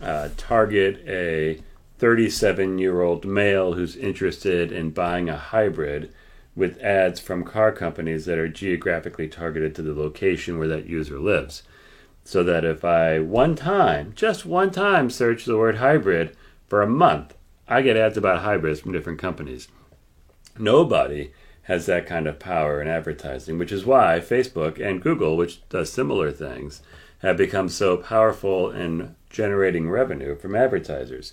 uh, 0.00 0.30
target 0.36 1.02
a 1.06 1.62
37 1.98 2.78
year 2.78 3.02
old 3.02 3.26
male 3.26 3.74
who's 3.74 3.96
interested 3.96 4.72
in 4.72 4.90
buying 4.90 5.28
a 5.28 5.36
hybrid 5.36 6.12
with 6.54 6.78
ads 6.80 7.20
from 7.20 7.44
car 7.44 7.72
companies 7.72 8.24
that 8.26 8.38
are 8.38 8.48
geographically 8.48 9.28
targeted 9.28 9.74
to 9.74 9.82
the 9.82 9.94
location 9.94 10.58
where 10.58 10.68
that 10.68 10.86
user 10.86 11.18
lives. 11.18 11.62
So 12.24 12.42
that 12.44 12.64
if 12.64 12.84
I 12.84 13.18
one 13.18 13.54
time, 13.54 14.12
just 14.14 14.44
one 14.44 14.70
time, 14.70 15.10
search 15.10 15.44
the 15.44 15.56
word 15.56 15.76
hybrid 15.76 16.36
for 16.66 16.82
a 16.82 16.88
month, 16.88 17.34
I 17.68 17.82
get 17.82 17.96
ads 17.96 18.16
about 18.16 18.42
hybrids 18.42 18.80
from 18.80 18.92
different 18.92 19.18
companies. 19.18 19.68
Nobody 20.58 21.32
has 21.62 21.86
that 21.86 22.06
kind 22.06 22.26
of 22.26 22.40
power 22.40 22.82
in 22.82 22.88
advertising, 22.88 23.58
which 23.58 23.72
is 23.72 23.86
why 23.86 24.18
Facebook 24.20 24.84
and 24.84 25.00
Google, 25.00 25.36
which 25.36 25.66
does 25.68 25.92
similar 25.92 26.32
things, 26.32 26.82
have 27.20 27.36
become 27.36 27.68
so 27.68 27.96
powerful 27.96 28.70
in 28.70 29.14
generating 29.28 29.88
revenue 29.88 30.34
from 30.36 30.56
advertisers. 30.56 31.32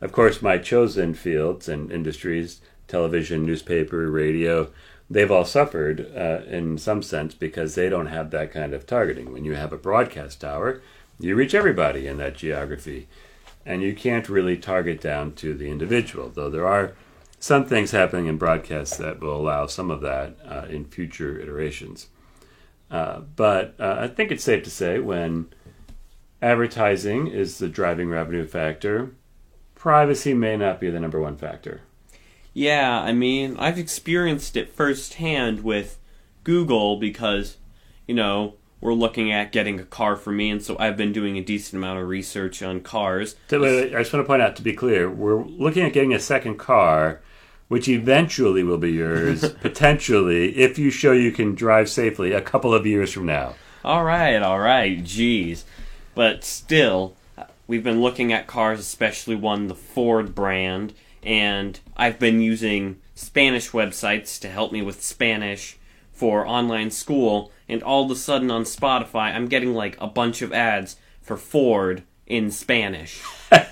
Of 0.00 0.12
course, 0.12 0.42
my 0.42 0.58
chosen 0.58 1.14
fields 1.14 1.68
and 1.68 1.90
industries 1.90 2.60
television, 2.90 3.46
newspaper, 3.46 4.10
radio 4.10 4.70
they've 5.10 5.30
all 5.30 5.44
suffered 5.44 6.06
uh, 6.16 6.40
in 6.46 6.78
some 6.78 7.02
sense 7.02 7.34
because 7.34 7.74
they 7.74 7.88
don't 7.88 8.06
have 8.06 8.30
that 8.30 8.52
kind 8.52 8.72
of 8.72 8.86
targeting. 8.86 9.32
When 9.32 9.44
you 9.44 9.56
have 9.56 9.72
a 9.72 9.76
broadcast 9.76 10.40
tower, 10.40 10.80
you 11.18 11.34
reach 11.34 11.52
everybody 11.52 12.06
in 12.06 12.18
that 12.18 12.36
geography, 12.36 13.08
and 13.66 13.82
you 13.82 13.94
can't 13.94 14.28
really 14.28 14.56
target 14.56 15.00
down 15.00 15.34
to 15.34 15.52
the 15.52 15.68
individual, 15.68 16.30
though 16.30 16.48
there 16.48 16.66
are 16.66 16.94
some 17.40 17.66
things 17.66 17.90
happening 17.90 18.26
in 18.26 18.38
broadcasts 18.38 18.96
that 18.98 19.20
will 19.20 19.36
allow 19.36 19.66
some 19.66 19.90
of 19.90 20.00
that 20.02 20.36
uh, 20.46 20.66
in 20.68 20.84
future 20.84 21.38
iterations. 21.38 22.06
Uh, 22.90 23.20
but 23.20 23.74
uh, 23.80 23.96
I 24.00 24.08
think 24.08 24.30
it's 24.30 24.44
safe 24.44 24.62
to 24.64 24.70
say 24.70 24.98
when 24.98 25.48
advertising 26.42 27.26
is 27.26 27.58
the 27.58 27.68
driving 27.68 28.08
revenue 28.08 28.46
factor, 28.46 29.14
privacy 29.74 30.34
may 30.34 30.56
not 30.56 30.80
be 30.80 30.90
the 30.90 31.00
number 31.00 31.20
one 31.20 31.36
factor. 31.36 31.82
Yeah, 32.52 33.00
I 33.00 33.12
mean, 33.12 33.56
I've 33.58 33.78
experienced 33.78 34.56
it 34.56 34.74
firsthand 34.74 35.62
with 35.62 35.98
Google 36.44 36.96
because, 36.96 37.58
you 38.06 38.14
know, 38.14 38.54
we're 38.80 38.94
looking 38.94 39.30
at 39.30 39.52
getting 39.52 39.78
a 39.78 39.84
car 39.84 40.16
for 40.16 40.32
me, 40.32 40.50
and 40.50 40.62
so 40.62 40.76
I've 40.78 40.96
been 40.96 41.12
doing 41.12 41.36
a 41.36 41.42
decent 41.42 41.78
amount 41.78 42.00
of 42.00 42.08
research 42.08 42.62
on 42.62 42.80
cars. 42.80 43.36
So, 43.48 43.60
wait, 43.60 43.76
wait, 43.76 43.94
I 43.94 43.98
just 43.98 44.12
want 44.12 44.24
to 44.24 44.26
point 44.26 44.42
out 44.42 44.56
to 44.56 44.62
be 44.62 44.72
clear, 44.72 45.08
we're 45.10 45.44
looking 45.44 45.84
at 45.84 45.92
getting 45.92 46.14
a 46.14 46.18
second 46.18 46.56
car, 46.56 47.20
which 47.68 47.88
eventually 47.88 48.62
will 48.62 48.78
be 48.78 48.92
yours, 48.92 49.48
potentially, 49.60 50.56
if 50.56 50.78
you 50.78 50.90
show 50.90 51.12
you 51.12 51.30
can 51.30 51.54
drive 51.54 51.88
safely 51.88 52.32
a 52.32 52.40
couple 52.40 52.74
of 52.74 52.86
years 52.86 53.12
from 53.12 53.26
now. 53.26 53.54
All 53.84 54.02
right, 54.02 54.42
all 54.42 54.58
right, 54.58 55.02
geez. 55.04 55.64
But 56.14 56.42
still, 56.44 57.14
we've 57.66 57.84
been 57.84 58.00
looking 58.00 58.32
at 58.32 58.46
cars, 58.46 58.80
especially 58.80 59.36
one, 59.36 59.68
the 59.68 59.74
Ford 59.74 60.34
brand, 60.34 60.94
and 61.22 61.78
I've 61.96 62.18
been 62.18 62.40
using 62.40 63.00
Spanish 63.14 63.70
websites 63.70 64.40
to 64.40 64.48
help 64.48 64.72
me 64.72 64.82
with 64.82 65.02
Spanish 65.02 65.78
for 66.12 66.46
online 66.46 66.90
school, 66.90 67.50
and 67.68 67.82
all 67.82 68.04
of 68.04 68.10
a 68.10 68.16
sudden 68.16 68.50
on 68.50 68.64
Spotify, 68.64 69.34
I'm 69.34 69.48
getting 69.48 69.74
like 69.74 69.96
a 70.00 70.06
bunch 70.06 70.42
of 70.42 70.52
ads 70.52 70.96
for 71.22 71.36
Ford 71.36 72.02
in 72.26 72.50
Spanish. 72.50 73.22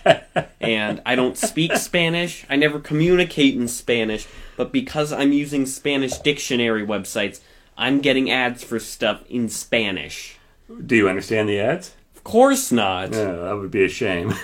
and 0.60 1.02
I 1.04 1.14
don't 1.14 1.36
speak 1.36 1.76
Spanish, 1.76 2.46
I 2.48 2.56
never 2.56 2.80
communicate 2.80 3.54
in 3.54 3.68
Spanish, 3.68 4.26
but 4.56 4.72
because 4.72 5.12
I'm 5.12 5.32
using 5.32 5.66
Spanish 5.66 6.18
dictionary 6.18 6.86
websites, 6.86 7.40
I'm 7.76 8.00
getting 8.00 8.30
ads 8.30 8.64
for 8.64 8.78
stuff 8.78 9.22
in 9.28 9.48
Spanish. 9.48 10.38
Do 10.84 10.96
you 10.96 11.08
understand 11.08 11.48
the 11.48 11.60
ads? 11.60 11.94
Of 12.28 12.32
course 12.32 12.70
not. 12.70 13.12
No, 13.12 13.42
that 13.46 13.56
would 13.56 13.70
be 13.70 13.84
a 13.86 13.88
shame. 13.88 14.34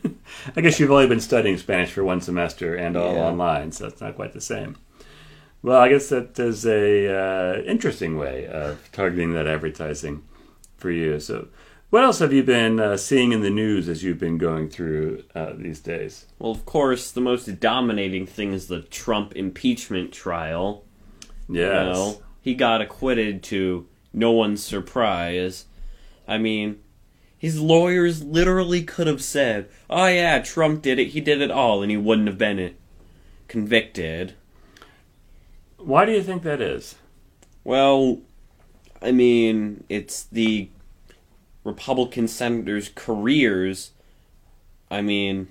I 0.56 0.60
guess 0.60 0.80
you've 0.80 0.90
only 0.90 1.06
been 1.06 1.20
studying 1.20 1.56
Spanish 1.56 1.92
for 1.92 2.02
one 2.02 2.20
semester 2.20 2.74
and 2.74 2.96
all 2.96 3.14
Yeah. 3.14 3.26
online, 3.26 3.70
so 3.70 3.86
it's 3.86 4.00
not 4.00 4.16
quite 4.16 4.32
the 4.32 4.40
same. 4.40 4.76
Well, 5.62 5.80
I 5.80 5.88
guess 5.88 6.08
that 6.08 6.36
is 6.36 6.66
a 6.66 7.06
uh, 7.08 7.62
interesting 7.62 8.18
way 8.18 8.48
of 8.48 8.90
targeting 8.90 9.34
that 9.34 9.46
advertising 9.46 10.24
for 10.78 10.90
you. 10.90 11.20
So, 11.20 11.46
what 11.90 12.02
else 12.02 12.18
have 12.18 12.32
you 12.32 12.42
been 12.42 12.80
uh, 12.80 12.96
seeing 12.96 13.30
in 13.30 13.40
the 13.42 13.50
news 13.50 13.88
as 13.88 14.02
you've 14.02 14.18
been 14.18 14.38
going 14.38 14.68
through 14.68 15.22
uh, 15.36 15.52
these 15.56 15.78
days? 15.78 16.26
Well, 16.40 16.50
of 16.50 16.66
course, 16.66 17.12
the 17.12 17.20
most 17.20 17.60
dominating 17.60 18.26
thing 18.26 18.52
is 18.52 18.66
the 18.66 18.80
Trump 18.80 19.36
impeachment 19.36 20.10
trial. 20.12 20.84
Yes. 21.48 21.86
You 21.86 21.92
know, 21.92 22.22
he 22.40 22.54
got 22.56 22.80
acquitted 22.80 23.44
to 23.44 23.86
no 24.12 24.32
one's 24.32 24.60
surprise. 24.64 25.66
I 26.26 26.38
mean, 26.38 26.80
his 27.38 27.60
lawyers 27.60 28.22
literally 28.22 28.82
could 28.82 29.06
have 29.06 29.22
said, 29.22 29.68
"Oh 29.88 30.06
yeah, 30.06 30.40
Trump 30.40 30.82
did 30.82 30.98
it. 30.98 31.08
He 31.08 31.20
did 31.20 31.40
it 31.40 31.50
all," 31.50 31.82
and 31.82 31.90
he 31.90 31.96
wouldn't 31.96 32.28
have 32.28 32.38
been 32.38 32.74
convicted. 33.46 34.34
Why 35.78 36.04
do 36.04 36.12
you 36.12 36.22
think 36.22 36.42
that 36.42 36.60
is? 36.60 36.96
Well, 37.62 38.18
I 39.00 39.12
mean, 39.12 39.84
it's 39.88 40.24
the 40.24 40.68
Republican 41.62 42.26
senators' 42.26 42.90
careers. 42.94 43.92
I 44.90 45.02
mean, 45.02 45.48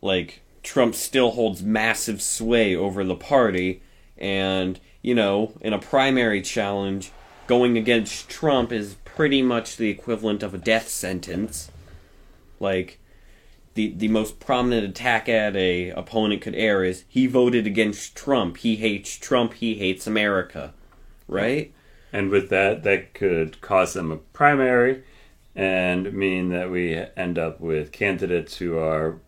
like, 0.00 0.42
Trump 0.62 0.94
still 0.94 1.32
holds 1.32 1.62
massive 1.62 2.22
sway 2.22 2.74
over 2.74 3.04
the 3.04 3.14
party, 3.14 3.82
and, 4.16 4.80
you 5.02 5.14
know, 5.14 5.52
in 5.60 5.72
a 5.72 5.78
primary 5.78 6.40
challenge, 6.40 7.10
going 7.46 7.76
against 7.76 8.28
Trump 8.28 8.72
is 8.72 8.96
pretty 9.16 9.42
much 9.42 9.76
the 9.76 9.90
equivalent 9.90 10.44
of 10.44 10.54
a 10.54 10.58
death 10.58 10.88
sentence. 10.88 11.72
Like, 12.60 13.00
the, 13.74 13.88
the 13.88 14.08
most 14.08 14.38
prominent 14.38 14.86
attack 14.86 15.28
at 15.28 15.56
a 15.56 15.90
opponent 15.90 16.42
could 16.42 16.54
air 16.54 16.84
is 16.84 17.04
he 17.08 17.26
voted 17.26 17.66
against 17.66 18.14
Trump. 18.14 18.58
He 18.58 18.76
hates 18.76 19.16
Trump. 19.16 19.54
He 19.54 19.74
hates 19.74 20.06
America. 20.06 20.72
Right? 21.26 21.72
And 22.12 22.30
with 22.30 22.48
that, 22.50 22.84
that 22.84 23.12
could 23.12 23.60
cause 23.60 23.94
them 23.94 24.12
a 24.12 24.16
primary 24.16 25.02
and 25.56 26.12
mean 26.12 26.50
that 26.50 26.70
we 26.70 26.94
end 27.16 27.38
up 27.38 27.60
with 27.60 27.90
candidates 27.90 28.58
who 28.58 28.78
are 28.78 29.18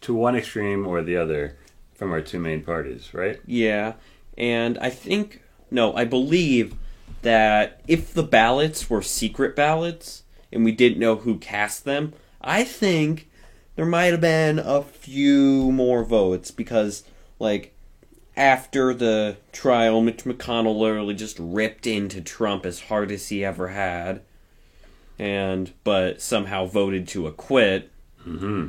to 0.00 0.12
one 0.12 0.36
extreme 0.36 0.86
or 0.86 1.02
the 1.02 1.16
other 1.16 1.56
from 1.94 2.10
our 2.10 2.20
two 2.20 2.40
main 2.40 2.62
parties, 2.62 3.14
right? 3.14 3.40
Yeah, 3.46 3.94
and 4.36 4.76
I 4.78 4.90
think 4.90 5.42
no, 5.70 5.94
I 5.94 6.04
believe 6.04 6.74
that 7.22 7.80
if 7.88 8.12
the 8.12 8.22
ballots 8.22 8.90
were 8.90 9.02
secret 9.02 9.56
ballots 9.56 10.22
and 10.52 10.64
we 10.64 10.72
didn't 10.72 10.98
know 10.98 11.16
who 11.16 11.38
cast 11.38 11.84
them, 11.84 12.12
I 12.40 12.64
think 12.64 13.28
there 13.76 13.86
might 13.86 14.12
have 14.12 14.20
been 14.20 14.58
a 14.58 14.82
few 14.82 15.72
more 15.72 16.04
votes 16.04 16.50
because 16.50 17.04
like 17.38 17.74
after 18.36 18.92
the 18.94 19.36
trial 19.52 20.00
Mitch 20.00 20.24
McConnell 20.24 20.78
literally 20.78 21.14
just 21.14 21.36
ripped 21.38 21.86
into 21.86 22.20
Trump 22.20 22.66
as 22.66 22.80
hard 22.82 23.10
as 23.10 23.28
he 23.28 23.44
ever 23.44 23.68
had 23.68 24.22
and 25.18 25.72
but 25.84 26.20
somehow 26.20 26.66
voted 26.66 27.06
to 27.08 27.26
acquit. 27.26 27.90
Mm-hmm. 28.26 28.68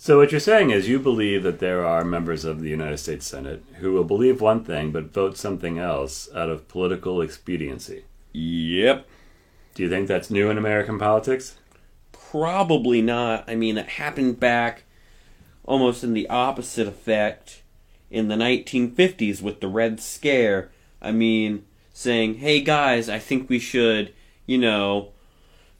So 0.00 0.18
what 0.18 0.30
you're 0.30 0.40
saying 0.40 0.70
is 0.70 0.88
you 0.88 0.98
believe 0.98 1.42
that 1.42 1.58
there 1.58 1.84
are 1.84 2.04
members 2.04 2.44
of 2.44 2.60
the 2.60 2.70
United 2.70 2.98
States 2.98 3.26
Senate 3.26 3.64
who 3.80 3.92
will 3.92 4.04
believe 4.04 4.40
one 4.40 4.64
thing 4.64 4.92
but 4.92 5.12
vote 5.12 5.36
something 5.36 5.78
else 5.78 6.28
out 6.34 6.48
of 6.48 6.68
political 6.68 7.20
expediency. 7.20 8.04
Yep. 8.32 9.06
Do 9.74 9.82
you 9.82 9.90
think 9.90 10.08
that's 10.08 10.30
new 10.30 10.50
in 10.50 10.56
American 10.56 10.98
politics? 10.98 11.56
Probably 12.12 13.02
not. 13.02 13.44
I 13.48 13.54
mean, 13.54 13.76
it 13.76 13.88
happened 13.88 14.38
back 14.38 14.84
almost 15.64 16.02
in 16.02 16.14
the 16.14 16.28
opposite 16.28 16.86
effect 16.86 17.62
in 18.10 18.28
the 18.28 18.36
1950s 18.36 19.42
with 19.42 19.60
the 19.60 19.68
Red 19.68 20.00
Scare 20.00 20.70
I 21.00 21.12
mean, 21.12 21.64
saying, 21.92 22.36
hey 22.36 22.60
guys, 22.60 23.08
I 23.08 23.18
think 23.18 23.48
we 23.48 23.58
should, 23.58 24.12
you 24.46 24.58
know, 24.58 25.12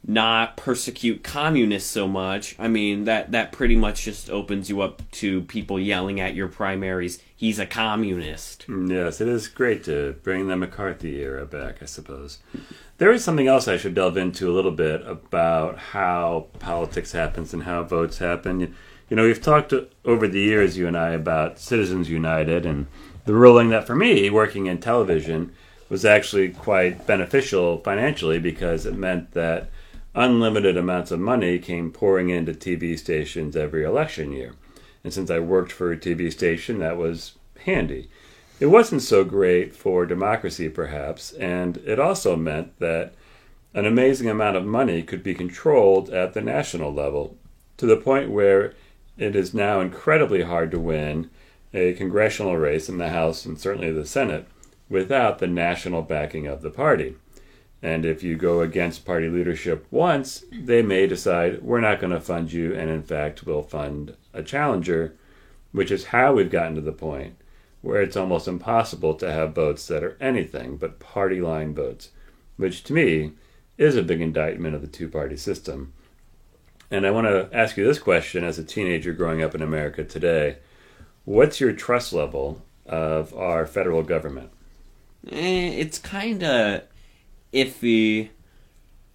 not 0.09 0.57
persecute 0.57 1.23
communists 1.23 1.91
so 1.91 2.07
much. 2.07 2.55
I 2.57 2.67
mean, 2.67 3.03
that, 3.03 3.31
that 3.31 3.51
pretty 3.51 3.75
much 3.75 4.01
just 4.01 4.27
opens 4.27 4.67
you 4.67 4.81
up 4.81 5.03
to 5.11 5.41
people 5.41 5.79
yelling 5.79 6.19
at 6.19 6.33
your 6.33 6.47
primaries, 6.47 7.21
he's 7.35 7.59
a 7.59 7.67
communist. 7.67 8.65
Mm, 8.67 8.89
Yes, 8.89 9.21
it 9.21 9.27
is 9.27 9.47
great 9.47 9.83
to 9.83 10.15
bring 10.23 10.47
the 10.47 10.57
McCarthy 10.57 11.21
era 11.21 11.45
back, 11.45 11.83
I 11.83 11.85
suppose. 11.85 12.39
There 12.97 13.11
is 13.11 13.23
something 13.23 13.47
else 13.47 13.67
I 13.67 13.77
should 13.77 13.93
delve 13.93 14.17
into 14.17 14.49
a 14.49 14.55
little 14.55 14.71
bit 14.71 15.05
about 15.05 15.77
how 15.77 16.47
politics 16.57 17.11
happens 17.11 17.53
and 17.53 17.63
how 17.63 17.83
votes 17.83 18.17
happen. 18.17 18.61
You 19.09 19.15
know, 19.15 19.25
we've 19.25 19.41
talked 19.41 19.75
over 20.05 20.27
the 20.27 20.41
years, 20.41 20.75
you 20.75 20.87
and 20.87 20.97
I, 20.97 21.11
about 21.11 21.59
Citizens 21.59 22.09
United 22.09 22.65
and 22.65 22.87
the 23.25 23.35
ruling 23.35 23.69
that 23.69 23.85
for 23.85 23.95
me, 23.95 24.31
working 24.31 24.65
in 24.65 24.79
television, 24.79 25.53
was 25.87 26.03
actually 26.03 26.49
quite 26.49 27.05
beneficial 27.05 27.77
financially 27.81 28.39
because 28.39 28.87
it 28.87 28.95
meant 28.95 29.33
that 29.33 29.69
unlimited 30.15 30.77
amounts 30.77 31.11
of 31.11 31.19
money 31.19 31.59
came 31.59 31.91
pouring 31.91 32.29
into 32.29 32.53
TV 32.53 32.97
stations 32.97 33.55
every 33.55 33.83
election 33.83 34.31
year. 34.31 34.53
And 35.03 35.13
since 35.13 35.29
I 35.29 35.39
worked 35.39 35.71
for 35.71 35.91
a 35.91 35.97
TV 35.97 36.31
station, 36.31 36.79
that 36.79 36.97
was 36.97 37.33
handy. 37.65 38.09
It 38.59 38.67
wasn't 38.67 39.01
so 39.01 39.23
great 39.23 39.73
for 39.73 40.05
democracy, 40.05 40.67
perhaps, 40.67 41.31
and 41.33 41.77
it 41.77 41.99
also 41.99 42.35
meant 42.35 42.77
that 42.79 43.13
an 43.73 43.85
amazing 43.85 44.29
amount 44.29 44.57
of 44.57 44.65
money 44.65 45.03
could 45.03 45.23
be 45.23 45.33
controlled 45.33 46.09
at 46.09 46.33
the 46.33 46.41
national 46.41 46.93
level 46.93 47.37
to 47.77 47.85
the 47.85 47.95
point 47.95 48.31
where 48.31 48.73
it 49.17 49.35
is 49.35 49.53
now 49.53 49.79
incredibly 49.79 50.41
hard 50.41 50.71
to 50.71 50.79
win 50.79 51.29
a 51.73 51.93
congressional 51.93 52.57
race 52.57 52.89
in 52.89 52.97
the 52.97 53.09
House 53.09 53.45
and 53.45 53.59
certainly 53.59 53.91
the 53.91 54.05
Senate 54.05 54.47
without 54.89 55.39
the 55.39 55.47
national 55.47 56.01
backing 56.01 56.47
of 56.47 56.61
the 56.61 56.71
party. 56.71 57.15
And 57.81 58.05
if 58.05 58.23
you 58.23 58.35
go 58.35 58.61
against 58.61 59.05
party 59.05 59.29
leadership 59.29 59.85
once, 59.89 60.43
they 60.51 60.81
may 60.81 61.07
decide 61.07 61.61
we're 61.61 61.79
not 61.79 61.99
going 61.99 62.11
to 62.11 62.19
fund 62.19 62.51
you, 62.51 62.73
and 62.73 62.89
in 62.89 63.03
fact, 63.03 63.45
we'll 63.45 63.63
fund 63.63 64.15
a 64.33 64.43
challenger, 64.43 65.15
which 65.71 65.91
is 65.91 66.05
how 66.05 66.33
we've 66.33 66.51
gotten 66.51 66.75
to 66.75 66.81
the 66.81 66.91
point 66.91 67.35
where 67.81 68.01
it's 68.01 68.17
almost 68.17 68.47
impossible 68.47 69.13
to 69.15 69.31
have 69.31 69.55
votes 69.55 69.87
that 69.87 70.03
are 70.03 70.17
anything 70.19 70.77
but 70.77 70.99
party 70.99 71.39
line 71.41 71.73
votes, 71.73 72.09
which 72.57 72.83
to 72.83 72.93
me 72.93 73.31
is 73.77 73.95
a 73.95 74.03
big 74.03 74.19
indictment 74.19 74.75
of 74.75 74.81
the 74.81 74.87
two 74.87 75.07
party 75.07 75.37
system. 75.37 75.93
And 76.91 77.05
I 77.05 77.11
want 77.11 77.27
to 77.27 77.49
ask 77.55 77.77
you 77.77 77.85
this 77.85 77.99
question 77.99 78.43
as 78.43 78.59
a 78.59 78.63
teenager 78.63 79.13
growing 79.13 79.41
up 79.41 79.55
in 79.55 79.61
America 79.61 80.03
today 80.03 80.57
What's 81.25 81.59
your 81.59 81.73
trust 81.73 82.11
level 82.11 82.63
of 82.87 83.35
our 83.35 83.67
federal 83.67 84.01
government? 84.01 84.49
Eh, 85.31 85.75
it's 85.77 85.99
kind 85.99 86.43
of 86.43 86.81
iffy. 87.53 88.29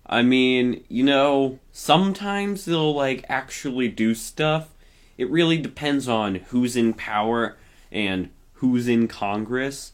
I 0.07 0.23
mean, 0.23 0.85
you 0.88 1.03
know, 1.03 1.59
sometimes 1.73 2.64
they'll 2.64 2.95
like 2.95 3.25
actually 3.29 3.88
do 3.88 4.14
stuff. 4.14 4.71
It 5.17 5.31
really 5.31 5.59
depends 5.59 6.09
on 6.09 6.37
who's 6.37 6.76
in 6.76 6.93
power 6.95 7.57
and 7.91 8.31
who's 8.55 8.88
in 8.88 9.09
Congress. 9.09 9.93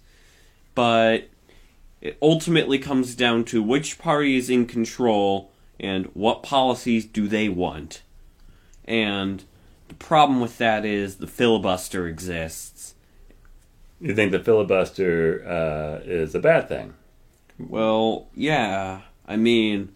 But 0.75 1.29
it 2.01 2.17
ultimately 2.23 2.79
comes 2.79 3.15
down 3.15 3.45
to 3.47 3.63
which 3.63 3.99
party 3.99 4.37
is 4.37 4.49
in 4.49 4.67
control 4.67 5.51
and 5.79 6.07
what 6.15 6.43
policies 6.43 7.05
do 7.05 7.29
they 7.29 7.49
want. 7.49 8.03
And 8.85 9.45
the 9.89 9.95
problem 9.95 10.41
with 10.41 10.59
that 10.59 10.85
is 10.85 11.17
the 11.17 11.27
filibuster 11.27 12.07
exists. 12.07 12.95
You 14.01 14.15
think 14.15 14.33
the 14.33 14.41
filibuster 14.41 15.47
uh, 15.47 16.05
is 16.05 16.35
a 16.35 16.41
bad 16.41 16.69
thing? 16.69 16.95
Well, 17.69 18.29
yeah. 18.35 19.03
I 19.27 19.37
mean, 19.37 19.95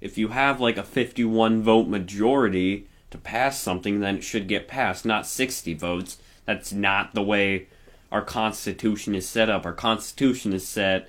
if 0.00 0.18
you 0.18 0.28
have 0.28 0.60
like 0.60 0.76
a 0.76 0.82
51 0.82 1.62
vote 1.62 1.88
majority 1.88 2.88
to 3.10 3.18
pass 3.18 3.58
something, 3.60 4.00
then 4.00 4.16
it 4.16 4.24
should 4.24 4.48
get 4.48 4.68
passed, 4.68 5.04
not 5.04 5.26
60 5.26 5.74
votes. 5.74 6.18
That's 6.44 6.72
not 6.72 7.14
the 7.14 7.22
way 7.22 7.68
our 8.12 8.22
Constitution 8.22 9.14
is 9.14 9.28
set 9.28 9.48
up. 9.48 9.64
Our 9.64 9.72
Constitution 9.72 10.52
is 10.52 10.66
set 10.66 11.08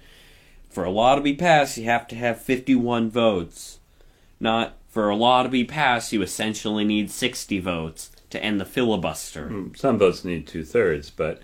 for 0.75 0.83
a 0.83 0.89
law 0.89 1.15
to 1.15 1.21
be 1.21 1.33
passed, 1.33 1.77
you 1.77 1.85
have 1.85 2.05
to 2.09 2.15
have 2.15 2.41
51 2.41 3.09
votes. 3.09 3.79
Not 4.41 4.75
for 4.89 5.09
a 5.09 5.15
law 5.15 5.41
to 5.41 5.49
be 5.49 5.63
passed, 5.63 6.11
you 6.11 6.21
essentially 6.21 6.83
need 6.83 7.09
60 7.09 7.59
votes 7.59 8.11
to 8.29 8.43
end 8.43 8.59
the 8.59 8.65
filibuster. 8.65 9.49
Some 9.75 9.97
votes 9.97 10.25
need 10.25 10.45
two 10.45 10.65
thirds, 10.65 11.09
but 11.09 11.37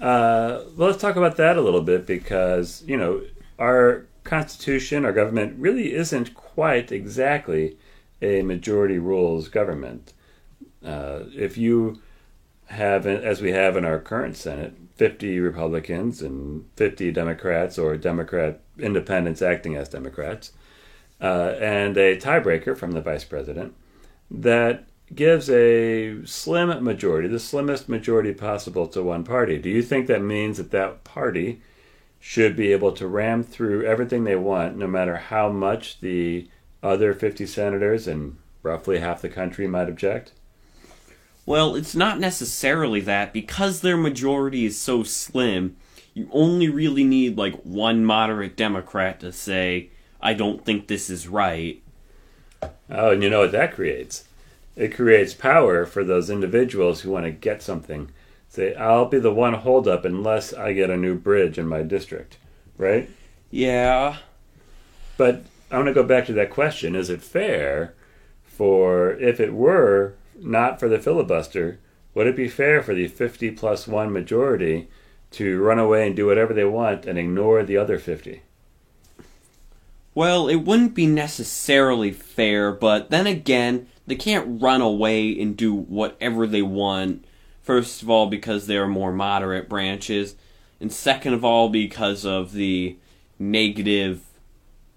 uh, 0.00 0.62
well, 0.76 0.88
let's 0.88 1.00
talk 1.00 1.16
about 1.16 1.36
that 1.36 1.56
a 1.56 1.62
little 1.62 1.82
bit 1.82 2.06
because 2.06 2.84
you 2.86 2.96
know 2.96 3.22
our 3.58 4.06
constitution, 4.24 5.04
our 5.04 5.12
government 5.12 5.58
really 5.58 5.94
isn't 5.94 6.34
quite 6.34 6.92
exactly 6.92 7.76
a 8.20 8.42
majority 8.42 8.98
rules 8.98 9.48
government. 9.48 10.12
Uh, 10.84 11.20
if 11.34 11.56
you 11.56 12.00
have, 12.66 13.06
as 13.06 13.40
we 13.40 13.52
have 13.52 13.76
in 13.76 13.84
our 13.84 13.98
current 13.98 14.36
Senate, 14.36 14.74
50 14.96 15.38
Republicans 15.40 16.22
and 16.22 16.64
50 16.76 17.12
Democrats 17.12 17.78
or 17.78 17.96
Democrat 17.96 18.60
independents 18.78 19.42
acting 19.42 19.76
as 19.76 19.88
Democrats, 19.88 20.52
uh, 21.20 21.54
and 21.60 21.96
a 21.96 22.16
tiebreaker 22.16 22.76
from 22.76 22.92
the 22.92 23.00
vice 23.00 23.24
president, 23.24 23.74
that 24.30 24.84
gives 25.14 25.48
a 25.48 26.24
slim 26.24 26.82
majority, 26.82 27.28
the 27.28 27.38
slimmest 27.38 27.88
majority 27.88 28.32
possible 28.32 28.88
to 28.88 29.02
one 29.02 29.22
party. 29.22 29.58
Do 29.58 29.70
you 29.70 29.82
think 29.82 30.08
that 30.08 30.22
means 30.22 30.56
that 30.56 30.72
that 30.72 31.04
party 31.04 31.62
should 32.20 32.56
be 32.56 32.72
able 32.72 32.92
to 32.92 33.06
ram 33.06 33.42
through 33.44 33.84
everything 33.84 34.24
they 34.24 34.36
want, 34.36 34.76
no 34.76 34.86
matter 34.86 35.16
how 35.16 35.48
much 35.50 36.00
the 36.00 36.48
other 36.82 37.14
50 37.14 37.46
senators 37.46 38.06
and 38.06 38.36
roughly 38.62 38.98
half 38.98 39.22
the 39.22 39.28
country 39.28 39.66
might 39.66 39.88
object? 39.88 40.32
Well, 41.44 41.76
it's 41.76 41.94
not 41.94 42.18
necessarily 42.18 43.00
that. 43.02 43.32
Because 43.32 43.80
their 43.80 43.96
majority 43.96 44.64
is 44.64 44.78
so 44.78 45.04
slim, 45.04 45.76
you 46.14 46.28
only 46.32 46.68
really 46.68 47.04
need 47.04 47.38
like 47.38 47.54
one 47.62 48.04
moderate 48.04 48.56
Democrat 48.56 49.20
to 49.20 49.32
say, 49.32 49.90
I 50.20 50.34
don't 50.34 50.64
think 50.64 50.88
this 50.88 51.08
is 51.08 51.28
right. 51.28 51.82
Oh, 52.90 53.12
and 53.12 53.22
you 53.22 53.30
know 53.30 53.40
what 53.40 53.52
that 53.52 53.74
creates? 53.74 54.24
It 54.74 54.94
creates 54.94 55.34
power 55.34 55.86
for 55.86 56.02
those 56.02 56.28
individuals 56.28 57.00
who 57.00 57.10
want 57.10 57.26
to 57.26 57.30
get 57.30 57.62
something. 57.62 58.10
Say, 58.56 58.74
I'll 58.74 59.04
be 59.04 59.18
the 59.18 59.34
one 59.34 59.52
holdup 59.52 60.06
unless 60.06 60.54
I 60.54 60.72
get 60.72 60.88
a 60.88 60.96
new 60.96 61.14
bridge 61.14 61.58
in 61.58 61.68
my 61.68 61.82
district, 61.82 62.38
right? 62.78 63.10
Yeah. 63.50 64.16
But 65.18 65.42
I 65.70 65.76
want 65.76 65.88
to 65.88 65.92
go 65.92 66.02
back 66.02 66.24
to 66.24 66.32
that 66.32 66.48
question. 66.48 66.96
Is 66.96 67.10
it 67.10 67.22
fair 67.22 67.92
for, 68.46 69.12
if 69.12 69.40
it 69.40 69.52
were 69.52 70.14
not 70.40 70.80
for 70.80 70.88
the 70.88 70.98
filibuster, 70.98 71.80
would 72.14 72.26
it 72.26 72.34
be 72.34 72.48
fair 72.48 72.82
for 72.82 72.94
the 72.94 73.08
50 73.08 73.50
plus 73.50 73.86
1 73.86 74.10
majority 74.10 74.88
to 75.32 75.60
run 75.60 75.78
away 75.78 76.06
and 76.06 76.16
do 76.16 76.24
whatever 76.24 76.54
they 76.54 76.64
want 76.64 77.04
and 77.04 77.18
ignore 77.18 77.62
the 77.62 77.76
other 77.76 77.98
50? 77.98 78.40
Well, 80.14 80.48
it 80.48 80.64
wouldn't 80.64 80.94
be 80.94 81.04
necessarily 81.04 82.10
fair, 82.10 82.72
but 82.72 83.10
then 83.10 83.26
again, 83.26 83.88
they 84.06 84.14
can't 84.14 84.62
run 84.62 84.80
away 84.80 85.38
and 85.38 85.54
do 85.54 85.74
whatever 85.74 86.46
they 86.46 86.62
want. 86.62 87.25
First 87.66 88.00
of 88.00 88.08
all, 88.08 88.28
because 88.28 88.68
they 88.68 88.76
are 88.76 88.86
more 88.86 89.12
moderate 89.12 89.68
branches, 89.68 90.36
and 90.80 90.92
second 90.92 91.34
of 91.34 91.44
all, 91.44 91.68
because 91.68 92.24
of 92.24 92.52
the 92.52 92.96
negative 93.40 94.22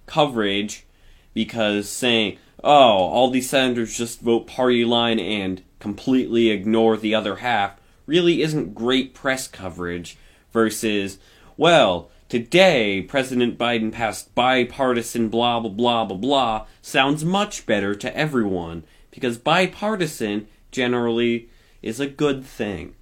coverage. 0.05 0.85
Because 1.33 1.89
saying, 1.89 2.37
oh, 2.63 2.69
all 2.69 3.31
these 3.31 3.49
senators 3.49 3.97
just 3.97 4.21
vote 4.21 4.45
party 4.45 4.85
line 4.85 5.19
and 5.19 5.63
completely 5.79 6.49
ignore 6.49 6.95
the 6.95 7.15
other 7.15 7.37
half 7.37 7.73
really 8.05 8.43
isn't 8.43 8.75
great 8.75 9.15
press 9.15 9.47
coverage 9.47 10.17
versus, 10.51 11.17
well, 11.57 12.11
today 12.27 13.01
President 13.01 13.57
Biden 13.57 13.91
passed 13.91 14.35
bipartisan 14.35 15.29
blah 15.29 15.59
blah 15.59 15.71
blah 15.71 16.05
blah 16.05 16.17
blah 16.17 16.65
sounds 16.83 17.25
much 17.25 17.65
better 17.65 17.95
to 17.95 18.15
everyone 18.15 18.83
because 19.09 19.39
bipartisan 19.39 20.47
generally 20.71 21.49
is 21.81 21.99
a 21.99 22.07
good 22.07 22.43
thing. 22.43 22.95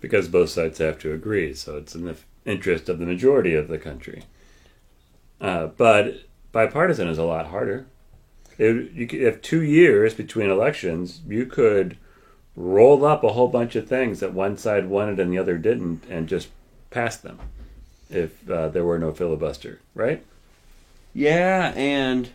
Because 0.00 0.28
both 0.28 0.50
sides 0.50 0.78
have 0.78 0.98
to 1.00 1.12
agree, 1.12 1.54
so 1.54 1.76
it's 1.76 1.94
in 1.94 2.04
the 2.04 2.16
interest 2.44 2.88
of 2.88 2.98
the 2.98 3.06
majority 3.06 3.54
of 3.54 3.68
the 3.68 3.78
country. 3.78 4.24
Uh, 5.40 5.66
but 5.66 6.20
bipartisan 6.52 7.08
is 7.08 7.18
a 7.18 7.24
lot 7.24 7.46
harder. 7.46 7.86
If 8.58 8.94
you 8.96 9.06
could, 9.06 9.20
if 9.20 9.42
two 9.42 9.62
years 9.62 10.14
between 10.14 10.50
elections, 10.50 11.20
you 11.26 11.46
could 11.46 11.98
roll 12.54 13.04
up 13.04 13.22
a 13.22 13.32
whole 13.32 13.48
bunch 13.48 13.76
of 13.76 13.86
things 13.86 14.20
that 14.20 14.32
one 14.32 14.56
side 14.56 14.88
wanted 14.88 15.20
and 15.20 15.32
the 15.32 15.38
other 15.38 15.58
didn't, 15.58 16.04
and 16.08 16.28
just 16.28 16.48
pass 16.90 17.16
them 17.16 17.38
if 18.08 18.48
uh, 18.48 18.68
there 18.68 18.84
were 18.84 18.98
no 18.98 19.12
filibuster, 19.12 19.80
right? 19.94 20.24
Yeah, 21.12 21.72
and 21.76 22.30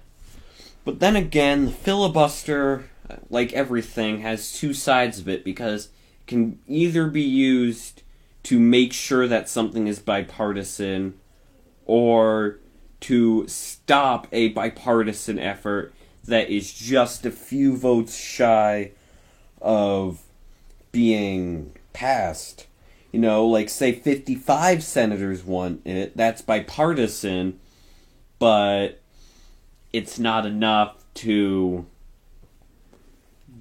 but 0.86 1.00
then 1.00 1.16
again, 1.16 1.66
the 1.66 1.72
filibuster, 1.72 2.90
like 3.30 3.54
everything, 3.54 4.22
has 4.22 4.54
two 4.54 4.74
sides 4.74 5.20
of 5.20 5.28
it 5.28 5.44
because 5.44 5.86
it 5.86 6.28
can 6.28 6.60
either 6.68 7.08
be 7.08 7.22
used 7.22 8.04
to 8.44 8.60
make 8.60 8.94
sure 8.94 9.28
that 9.28 9.50
something 9.50 9.88
is 9.88 10.00
bipartisan 10.00 11.20
or 11.86 12.60
to 13.02 13.48
stop 13.48 14.28
a 14.32 14.50
bipartisan 14.50 15.40
effort 15.40 15.94
that 16.26 16.50
is 16.50 16.72
just 16.72 17.26
a 17.26 17.32
few 17.32 17.76
votes 17.76 18.16
shy 18.16 18.92
of 19.62 20.22
being 20.92 21.76
passed. 21.94 22.68
You 23.12 23.20
know, 23.20 23.46
like 23.46 23.70
say 23.70 23.92
55 23.92 24.84
senators 24.84 25.44
want 25.44 25.86
it, 25.86 26.16
that's 26.16 26.42
bipartisan, 26.42 27.60
but 28.40 29.00
it's 29.92 30.18
not 30.18 30.46
enough 30.46 30.96
to 31.16 31.86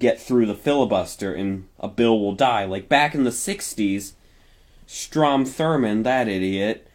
get 0.01 0.19
through 0.19 0.47
the 0.47 0.55
filibuster 0.55 1.33
and 1.33 1.67
a 1.79 1.87
bill 1.87 2.19
will 2.19 2.33
die. 2.33 2.65
Like 2.65 2.89
back 2.89 3.15
in 3.15 3.23
the 3.23 3.29
60s, 3.29 4.13
Strom 4.87 5.45
Thurmond, 5.45 6.03
that 6.03 6.27
idiot, 6.27 6.87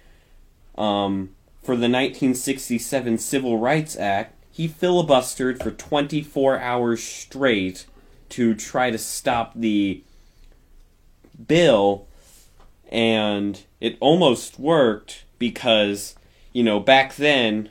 um, 0.77 1.31
for 1.63 1.77
the 1.77 1.89
1967 1.89 3.17
Civil 3.19 3.59
Rights 3.59 3.97
Act, 3.97 4.35
he 4.51 4.69
filibustered 4.69 5.63
for 5.63 5.71
24 5.71 6.59
hours 6.59 7.03
straight 7.03 7.87
to 8.31 8.55
try 8.55 8.91
to 8.91 8.99
stop 8.99 9.53
the 9.55 10.03
bill, 11.47 12.07
and 12.91 13.63
it 13.81 13.97
almost 14.01 14.59
worked 14.59 15.25
because, 15.39 16.17
you 16.53 16.63
know, 16.63 16.81
back 16.81 17.17
then, 17.17 17.69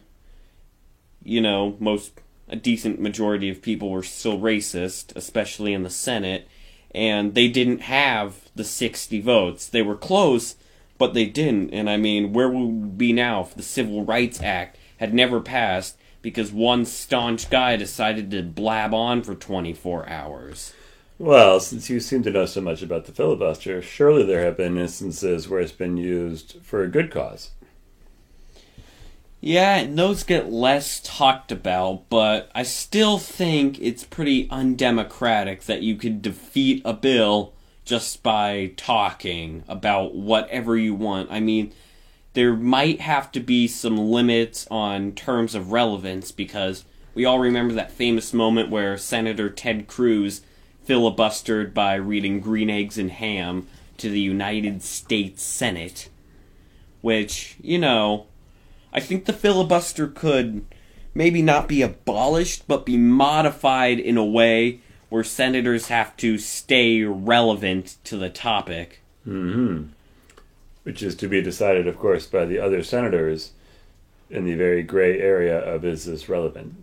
you 1.24 1.42
know, 1.42 1.76
most 1.80 2.14
a 2.48 2.56
decent 2.56 3.00
majority 3.00 3.50
of 3.50 3.62
people 3.62 3.90
were 3.90 4.04
still 4.04 4.40
racist, 4.40 5.16
especially 5.16 5.74
in 5.74 5.84
the 5.84 5.90
Senate, 5.90 6.48
and 6.94 7.34
they 7.34 7.48
didn't 7.48 7.82
have 7.82 8.50
the 8.56 8.64
60 8.64 9.20
votes. 9.22 9.68
They 9.68 9.82
were 9.82 9.96
close, 9.96 10.56
but 10.98 11.14
they 11.14 11.26
didn't. 11.26 11.72
And 11.72 11.90
I 11.90 11.98
mean, 11.98 12.34
where 12.34 12.50
would 12.50 12.66
we 12.66 12.88
be 12.88 13.14
now 13.14 13.42
if 13.42 13.56
the 13.56 13.64
Civil 13.64 14.06
Rights 14.06 14.42
Act 14.42 14.78
had 14.98 15.14
never 15.14 15.42
passed 15.42 15.98
because 16.22 16.52
one 16.52 16.86
staunch 16.86 17.50
guy 17.50 17.76
decided 17.76 18.32
to 18.32 18.44
blab 18.44 18.94
on 18.94 19.22
for 19.22 19.36
24 19.36 20.08
hours? 20.10 20.74
Well, 21.18 21.60
since 21.60 21.90
you 21.90 22.00
seem 22.00 22.24
to 22.24 22.32
know 22.32 22.46
so 22.46 22.62
much 22.62 22.82
about 22.82 23.06
the 23.06 23.14
filibuster, 23.14 23.82
surely 23.82 24.24
there 24.24 24.44
have 24.44 24.58
been 24.58 24.78
instances 24.78 25.48
where 25.48 25.62
it's 25.62 25.72
been 25.72 25.98
used 25.98 26.58
for 26.62 26.84
a 26.84 26.90
good 26.90 27.10
cause. 27.10 27.52
Yeah, 29.46 29.76
and 29.76 29.96
those 29.96 30.24
get 30.24 30.52
less 30.52 31.00
talked 31.02 31.52
about, 31.52 32.10
but 32.10 32.50
I 32.56 32.64
still 32.64 33.20
think 33.20 33.80
it's 33.80 34.04
pretty 34.04 34.50
undemocratic 34.50 35.66
that 35.66 35.84
you 35.84 35.98
could 35.98 36.24
defeat 36.24 36.82
a 36.84 36.94
bill 36.94 37.54
just 37.84 38.24
by 38.24 38.72
talking 38.76 39.64
about 39.68 40.16
whatever 40.16 40.76
you 40.76 40.96
want. 40.96 41.30
I 41.32 41.42
mean, 41.42 41.72
there 42.34 42.56
might 42.56 43.02
have 43.02 43.32
to 43.34 43.40
be 43.40 43.68
some 43.68 44.00
limits 44.00 44.66
on 44.72 45.12
terms 45.12 45.54
of 45.54 45.72
relevance 45.72 46.32
because 46.32 46.84
we 47.14 47.24
all 47.24 47.38
remember 47.38 47.76
that 47.76 47.92
famous 47.92 48.34
moment 48.34 48.72
where 48.72 48.98
Senator 48.98 49.52
Ted 49.52 49.86
Cruz 49.86 50.42
filibustered 50.88 51.72
by 51.72 51.94
reading 51.94 52.40
Green 52.40 52.72
Eggs 52.72 52.98
and 52.98 53.12
Ham 53.12 53.68
to 53.98 54.10
the 54.10 54.20
United 54.20 54.82
States 54.82 55.44
Senate, 55.44 56.10
which, 57.02 57.58
you 57.62 57.78
know, 57.78 58.26
I 58.96 59.02
think 59.02 59.26
the 59.26 59.34
filibuster 59.34 60.08
could 60.08 60.66
maybe 61.14 61.42
not 61.42 61.68
be 61.68 61.82
abolished, 61.82 62.64
but 62.66 62.86
be 62.86 62.96
modified 62.96 64.00
in 64.00 64.16
a 64.16 64.26
way 64.26 64.80
where 65.10 65.24
senators 65.24 65.90
have 65.90 66.16
to 66.18 66.38
stay 66.38 67.04
relevant 67.04 67.98
to 68.06 68.16
the 68.16 68.30
topic. 68.30 69.02
Mm-hmm. 69.28 69.90
Which 70.84 71.04
is 71.04 71.16
to 71.16 71.28
be 71.28 71.42
decided, 71.42 71.88
of 71.88 72.00
course, 72.00 72.26
by 72.26 72.46
the 72.46 72.58
other 72.58 72.84
senators 72.84 73.52
in 74.30 74.46
the 74.46 74.56
very 74.56 74.82
gray 74.82 75.20
area 75.20 75.60
of 75.60 75.84
is 75.84 76.06
this 76.06 76.30
relevant. 76.30 76.76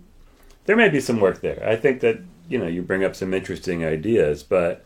There 0.67 0.77
may 0.77 0.91
be 0.91 1.01
some 1.01 1.19
work 1.19 1.41
there. 1.41 1.67
I 1.67 1.77
think 1.77 2.01
that, 2.01 2.21
you 2.47 2.59
know, 2.59 2.67
you 2.67 2.83
bring 2.83 3.05
up 3.05 3.17
some 3.17 3.33
interesting 3.33 3.87
ideas, 3.87 4.43
but 4.43 4.85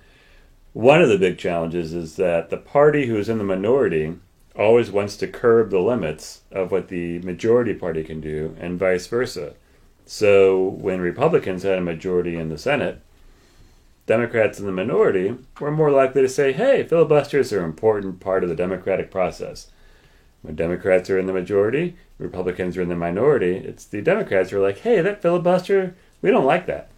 one 0.75 1.03
of 1.03 1.09
the 1.09 1.19
big 1.19 1.39
challenges 1.39 1.93
is 1.93 2.17
that 2.17 2.51
the 2.51 2.57
party 2.57 3.07
who's 3.07 3.29
in 3.29 3.39
the 3.39 3.45
minority 3.45 4.15
always 4.57 4.91
wants 4.91 5.17
to 5.17 5.27
curb 5.27 5.71
the 5.71 5.81
limits 5.81 6.41
of 6.51 6.71
what 6.71 6.89
the 6.89 7.19
majority 7.21 7.75
party 7.75 8.03
can 8.03 8.21
do, 8.21 8.57
and 8.59 8.79
vice 8.79 9.07
versa. 9.07 9.55
So 10.07 10.63
when 10.63 11.01
Republicans 11.01 11.63
had 11.63 11.79
a 11.79 11.83
majority 11.83 12.37
in 12.37 12.49
the 12.49 12.59
Senate, 12.59 13.01
Democrats 14.07 14.61
in 14.61 14.67
the 14.67 14.73
minority 14.73 15.37
were 15.61 15.73
more 15.73 15.91
likely 15.91 16.23
to 16.23 16.29
say, 16.29 16.53
hey, 16.53 16.85
filibusters 16.85 17.53
are 17.53 17.59
an 17.59 17.65
important 17.65 18.21
part 18.21 18.45
of 18.45 18.49
the 18.49 18.55
democratic 18.55 19.11
process. 19.11 19.69
When 20.43 20.55
Democrats 20.55 21.11
are 21.11 21.19
in 21.19 21.27
the 21.27 21.33
majority, 21.33 21.97
Republicans 22.19 22.77
are 22.77 22.83
in 22.83 22.89
the 22.89 22.95
minority, 22.95 23.57
it's 23.57 23.85
the 23.85 24.01
Democrats 24.01 24.51
who 24.51 24.59
are 24.59 24.63
like, 24.63 24.79
hey, 24.79 25.01
that 25.01 25.21
filibuster, 25.21 25.97
we 26.23 26.31
don't 26.31 26.45
like 26.45 26.67
that. 26.67 26.89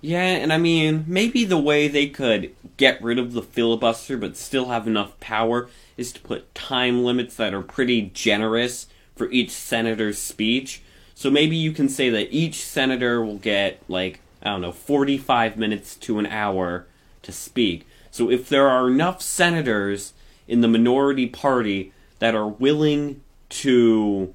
Yeah, 0.00 0.22
and 0.22 0.50
I 0.50 0.56
mean, 0.56 1.04
maybe 1.06 1.44
the 1.44 1.58
way 1.58 1.86
they 1.86 2.08
could 2.08 2.54
get 2.80 3.02
rid 3.02 3.18
of 3.18 3.34
the 3.34 3.42
filibuster 3.42 4.16
but 4.16 4.38
still 4.38 4.70
have 4.70 4.86
enough 4.86 5.20
power 5.20 5.68
is 5.98 6.12
to 6.12 6.20
put 6.20 6.54
time 6.54 7.04
limits 7.04 7.36
that 7.36 7.52
are 7.52 7.60
pretty 7.60 8.10
generous 8.14 8.86
for 9.14 9.30
each 9.30 9.50
senator's 9.50 10.16
speech. 10.16 10.80
So 11.14 11.30
maybe 11.30 11.56
you 11.56 11.72
can 11.72 11.90
say 11.90 12.08
that 12.08 12.32
each 12.32 12.64
senator 12.64 13.22
will 13.22 13.36
get, 13.36 13.82
like, 13.86 14.20
I 14.42 14.48
don't 14.48 14.62
know, 14.62 14.72
45 14.72 15.58
minutes 15.58 15.94
to 15.96 16.18
an 16.18 16.24
hour 16.24 16.86
to 17.20 17.32
speak. 17.32 17.86
So 18.10 18.30
if 18.30 18.48
there 18.48 18.66
are 18.66 18.88
enough 18.88 19.20
senators 19.20 20.14
in 20.48 20.62
the 20.62 20.68
minority 20.68 21.26
party 21.26 21.92
that 22.18 22.34
are 22.34 22.48
willing 22.48 23.20
to, 23.50 24.34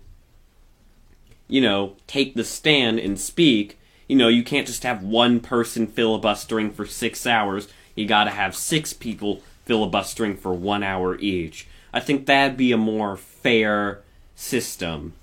you 1.48 1.62
know, 1.62 1.96
take 2.06 2.36
the 2.36 2.44
stand 2.44 3.00
and 3.00 3.20
speak, 3.20 3.80
you 4.08 4.16
know, 4.16 4.28
you 4.28 4.44
can't 4.44 4.68
just 4.68 4.84
have 4.84 5.02
one 5.02 5.40
person 5.40 5.88
filibustering 5.88 6.72
for 6.72 6.86
six 6.86 7.26
hours. 7.26 7.68
You 7.96 8.06
gotta 8.06 8.32
have 8.32 8.56
six 8.56 8.94
people 8.94 9.42
filibustering 9.66 10.38
for 10.38 10.54
one 10.54 10.84
hour 10.84 11.18
each. 11.18 11.68
I 11.94 12.00
think 12.00 12.26
that'd 12.26 12.58
be 12.58 12.72
a 12.72 12.78
more 12.78 13.18
fair 13.18 14.02
system. 14.36 15.14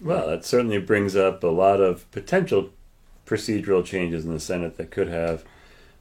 Well, 0.00 0.28
that 0.28 0.44
certainly 0.44 0.78
brings 0.78 1.14
up 1.14 1.42
a 1.42 1.48
lot 1.48 1.80
of 1.80 2.10
potential 2.10 2.70
procedural 3.26 3.84
changes 3.84 4.24
in 4.24 4.32
the 4.32 4.40
Senate 4.40 4.76
that 4.76 4.90
could 4.90 5.08
have 5.08 5.44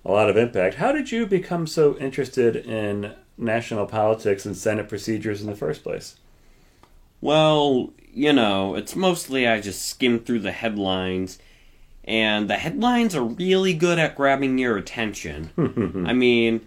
a 0.06 0.12
lot 0.12 0.30
of 0.30 0.38
impact. 0.38 0.76
How 0.76 0.92
did 0.92 1.12
you 1.12 1.26
become 1.26 1.68
so 1.68 1.98
interested 1.98 2.56
in 2.56 3.14
national 3.38 3.86
politics 3.88 4.46
and 4.46 4.56
Senate 4.56 4.88
procedures 4.88 5.42
in 5.42 5.48
the 5.48 5.56
first 5.56 5.84
place? 5.84 6.16
Well, 7.20 7.92
you 8.14 8.32
know, 8.32 8.76
it's 8.76 8.96
mostly 8.96 9.48
I 9.48 9.60
just 9.60 9.86
skim 9.86 10.20
through 10.20 10.40
the 10.40 10.52
headlines, 10.52 11.40
and 12.08 12.50
the 12.50 12.56
headlines 12.56 13.14
are 13.16 13.24
really 13.24 13.74
good 13.74 14.00
at 14.00 14.16
grabbing 14.16 14.58
your 14.58 14.78
attention. 14.78 15.50
I 16.08 16.14
mean, 16.14 16.66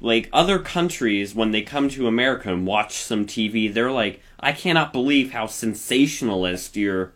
like 0.00 0.30
other 0.32 0.58
countries, 0.58 1.34
when 1.34 1.50
they 1.50 1.60
come 1.62 1.90
to 1.90 2.06
America 2.06 2.52
and 2.52 2.66
watch 2.66 2.94
some 2.94 3.26
TV, 3.26 3.72
they're 3.72 3.92
like, 3.92 4.22
I 4.40 4.52
cannot 4.52 4.92
believe 4.92 5.32
how 5.32 5.46
sensationalist 5.46 6.76
your 6.76 7.12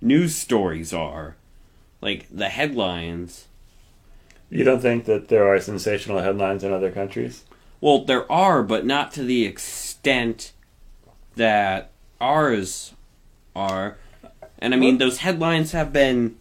news 0.00 0.34
stories 0.34 0.92
are. 0.92 1.36
Like 2.00 2.26
the 2.30 2.48
headlines. 2.48 3.46
You 4.50 4.64
don't 4.64 4.80
think 4.80 5.04
that 5.04 5.28
there 5.28 5.46
are 5.46 5.60
sensational 5.60 6.18
headlines 6.18 6.64
in 6.64 6.72
other 6.72 6.90
countries? 6.90 7.44
Well, 7.80 8.04
there 8.04 8.30
are, 8.30 8.62
but 8.62 8.84
not 8.84 9.12
to 9.12 9.22
the 9.22 9.44
extent 9.44 10.52
that 11.36 11.92
ours 12.20 12.94
are. 13.54 13.98
And 14.58 14.74
I 14.74 14.76
mean, 14.76 14.98
those 14.98 15.18
headlines 15.18 15.72
have 15.72 15.92
been, 15.92 16.38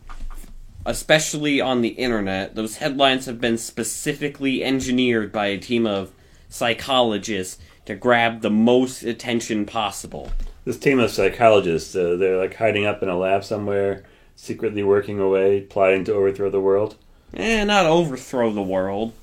especially 0.86 1.62
on 1.62 1.82
the 1.82 1.90
internet, 1.90 2.56
those 2.56 2.78
headlines 2.78 3.26
have 3.26 3.40
been 3.40 3.58
specifically 3.58 4.64
engineered 4.64 5.32
by 5.32 5.48
a 5.48 5.58
team 5.58 5.86
of 5.86 6.12
psychologists 6.50 7.62
to 7.86 7.96
grab 7.96 8.42
the 8.42 8.50
most 8.50 9.04
attention 9.04 9.66
possible. 9.66 10.32
This 10.66 10.78
team 10.78 11.00
of 11.00 11.12
psychologists, 11.12 11.96
uh, 11.96 12.16
they're 12.18 12.38
like 12.38 12.56
hiding 12.56 12.86
up 12.86 13.04
in 13.04 13.10
a 13.10 13.18
lab 13.18 13.44
somewhere, 13.44 14.04
secretly 14.36 14.84
working 14.84 15.20
away, 15.20 15.62
plotting 15.62 16.06
to 16.06 16.14
overthrow 16.14 16.50
the 16.50 16.62
world. 16.62 16.96
Eh, 17.34 17.64
not 17.64 17.86
overthrow 17.86 18.52
the 18.52 18.62
world. 18.62 19.14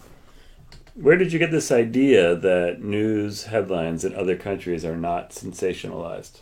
Where 0.94 1.16
did 1.16 1.32
you 1.32 1.38
get 1.38 1.50
this 1.50 1.70
idea 1.70 2.34
that 2.34 2.82
news 2.82 3.44
headlines 3.44 4.04
in 4.04 4.14
other 4.14 4.36
countries 4.36 4.84
are 4.84 4.96
not 4.96 5.30
sensationalized? 5.30 6.40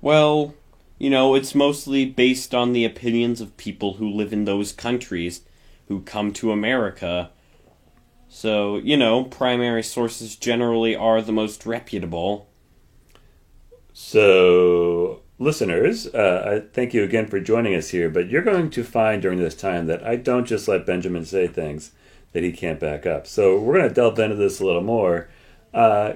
Well, 0.00 0.54
you 0.98 1.10
know, 1.10 1.34
it's 1.34 1.54
mostly 1.54 2.06
based 2.06 2.54
on 2.54 2.72
the 2.72 2.84
opinions 2.84 3.40
of 3.40 3.56
people 3.56 3.94
who 3.94 4.08
live 4.08 4.32
in 4.32 4.44
those 4.44 4.72
countries 4.72 5.42
who 5.88 6.00
come 6.00 6.32
to 6.32 6.52
America. 6.52 7.30
So, 8.28 8.78
you 8.78 8.96
know, 8.96 9.24
primary 9.24 9.82
sources 9.82 10.36
generally 10.36 10.94
are 10.94 11.20
the 11.20 11.32
most 11.32 11.66
reputable. 11.66 12.48
So, 13.92 15.22
listeners, 15.38 16.06
uh, 16.08 16.62
I 16.64 16.68
thank 16.72 16.94
you 16.94 17.04
again 17.04 17.26
for 17.26 17.38
joining 17.38 17.74
us 17.74 17.90
here. 17.90 18.08
But 18.08 18.28
you're 18.28 18.42
going 18.42 18.70
to 18.70 18.82
find 18.84 19.22
during 19.22 19.38
this 19.38 19.54
time 19.54 19.86
that 19.86 20.04
I 20.04 20.16
don't 20.16 20.46
just 20.46 20.66
let 20.66 20.86
Benjamin 20.86 21.24
say 21.24 21.46
things 21.46 21.92
that 22.32 22.42
he 22.42 22.50
can't 22.50 22.80
back 22.80 23.06
up. 23.06 23.26
So, 23.26 23.58
we're 23.58 23.74
going 23.74 23.88
to 23.88 23.94
delve 23.94 24.18
into 24.18 24.36
this 24.36 24.60
a 24.60 24.66
little 24.66 24.82
more. 24.82 25.28
Uh, 25.72 26.14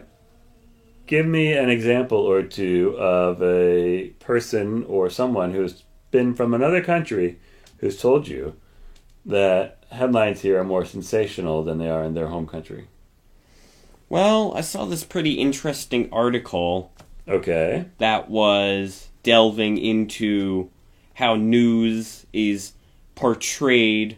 give 1.09 1.27
me 1.27 1.53
an 1.55 1.71
example 1.71 2.18
or 2.18 2.42
two 2.42 2.94
of 2.99 3.42
a 3.42 4.11
person 4.21 4.85
or 4.85 5.11
someone 5.11 5.53
who's 5.53 5.83
been 6.11 6.35
from 6.35 6.55
another 6.55 6.83
country 6.85 7.38
who's 7.79 8.01
told 8.01 8.29
you 8.29 8.55
that 9.27 9.83
headlines 9.90 10.42
here 10.42 10.61
are 10.61 10.64
more 10.64 10.85
sensational 10.85 11.64
than 11.64 11.79
they 11.79 11.88
are 11.88 12.05
in 12.05 12.14
their 12.14 12.29
home 12.29 12.47
country. 12.47 12.87
Well, 14.09 14.53
I 14.55 14.61
saw 14.61 14.85
this 14.85 15.03
pretty 15.05 15.33
interesting 15.35 16.09
article 16.12 16.92
Okay. 17.27 17.87
that 17.99 18.31
was 18.31 19.09
delving 19.23 19.79
into 19.79 20.71
how 21.14 21.35
news 21.35 22.27
is 22.33 22.73
portrayed 23.14 24.16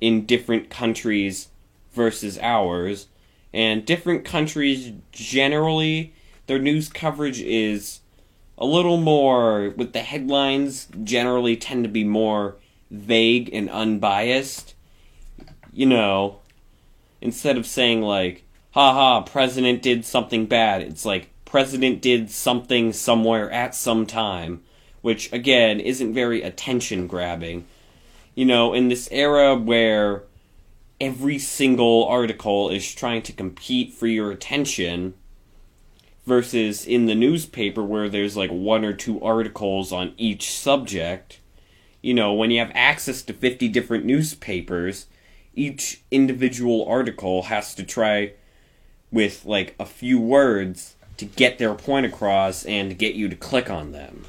in 0.00 0.24
different 0.26 0.70
countries 0.70 1.48
versus 1.92 2.38
ours. 2.38 3.06
And 3.54 3.86
different 3.86 4.24
countries 4.24 4.92
generally, 5.12 6.12
their 6.48 6.58
news 6.58 6.88
coverage 6.88 7.40
is 7.40 8.00
a 8.58 8.66
little 8.66 8.96
more, 8.96 9.72
with 9.76 9.92
the 9.92 10.00
headlines 10.00 10.88
generally 11.04 11.56
tend 11.56 11.84
to 11.84 11.88
be 11.88 12.02
more 12.02 12.56
vague 12.90 13.48
and 13.52 13.70
unbiased. 13.70 14.74
You 15.72 15.86
know, 15.86 16.40
instead 17.20 17.56
of 17.56 17.64
saying 17.64 18.02
like, 18.02 18.42
haha, 18.72 19.22
president 19.22 19.82
did 19.82 20.04
something 20.04 20.46
bad, 20.46 20.82
it's 20.82 21.04
like, 21.04 21.30
president 21.44 22.02
did 22.02 22.32
something 22.32 22.92
somewhere 22.92 23.48
at 23.52 23.76
some 23.76 24.04
time, 24.04 24.64
which 25.00 25.32
again 25.32 25.78
isn't 25.78 26.12
very 26.12 26.42
attention 26.42 27.06
grabbing. 27.06 27.66
You 28.34 28.46
know, 28.46 28.74
in 28.74 28.88
this 28.88 29.08
era 29.12 29.54
where 29.54 30.24
every 31.00 31.38
single 31.38 32.04
article 32.06 32.70
is 32.70 32.94
trying 32.94 33.22
to 33.22 33.32
compete 33.32 33.92
for 33.92 34.06
your 34.06 34.30
attention 34.30 35.14
versus 36.26 36.86
in 36.86 37.06
the 37.06 37.14
newspaper 37.14 37.82
where 37.82 38.08
there's 38.08 38.36
like 38.36 38.50
one 38.50 38.84
or 38.84 38.92
two 38.92 39.20
articles 39.22 39.92
on 39.92 40.14
each 40.16 40.50
subject. 40.50 41.40
You 42.00 42.14
know, 42.14 42.32
when 42.32 42.50
you 42.50 42.58
have 42.60 42.72
access 42.74 43.22
to 43.22 43.32
50 43.32 43.68
different 43.68 44.04
newspapers, 44.04 45.06
each 45.54 46.02
individual 46.10 46.86
article 46.86 47.44
has 47.44 47.74
to 47.74 47.82
try 47.82 48.32
with 49.10 49.44
like 49.44 49.74
a 49.78 49.86
few 49.86 50.18
words 50.18 50.96
to 51.16 51.24
get 51.24 51.58
their 51.58 51.74
point 51.74 52.06
across 52.06 52.64
and 52.64 52.98
get 52.98 53.14
you 53.14 53.28
to 53.28 53.36
click 53.36 53.70
on 53.70 53.92
them. 53.92 54.24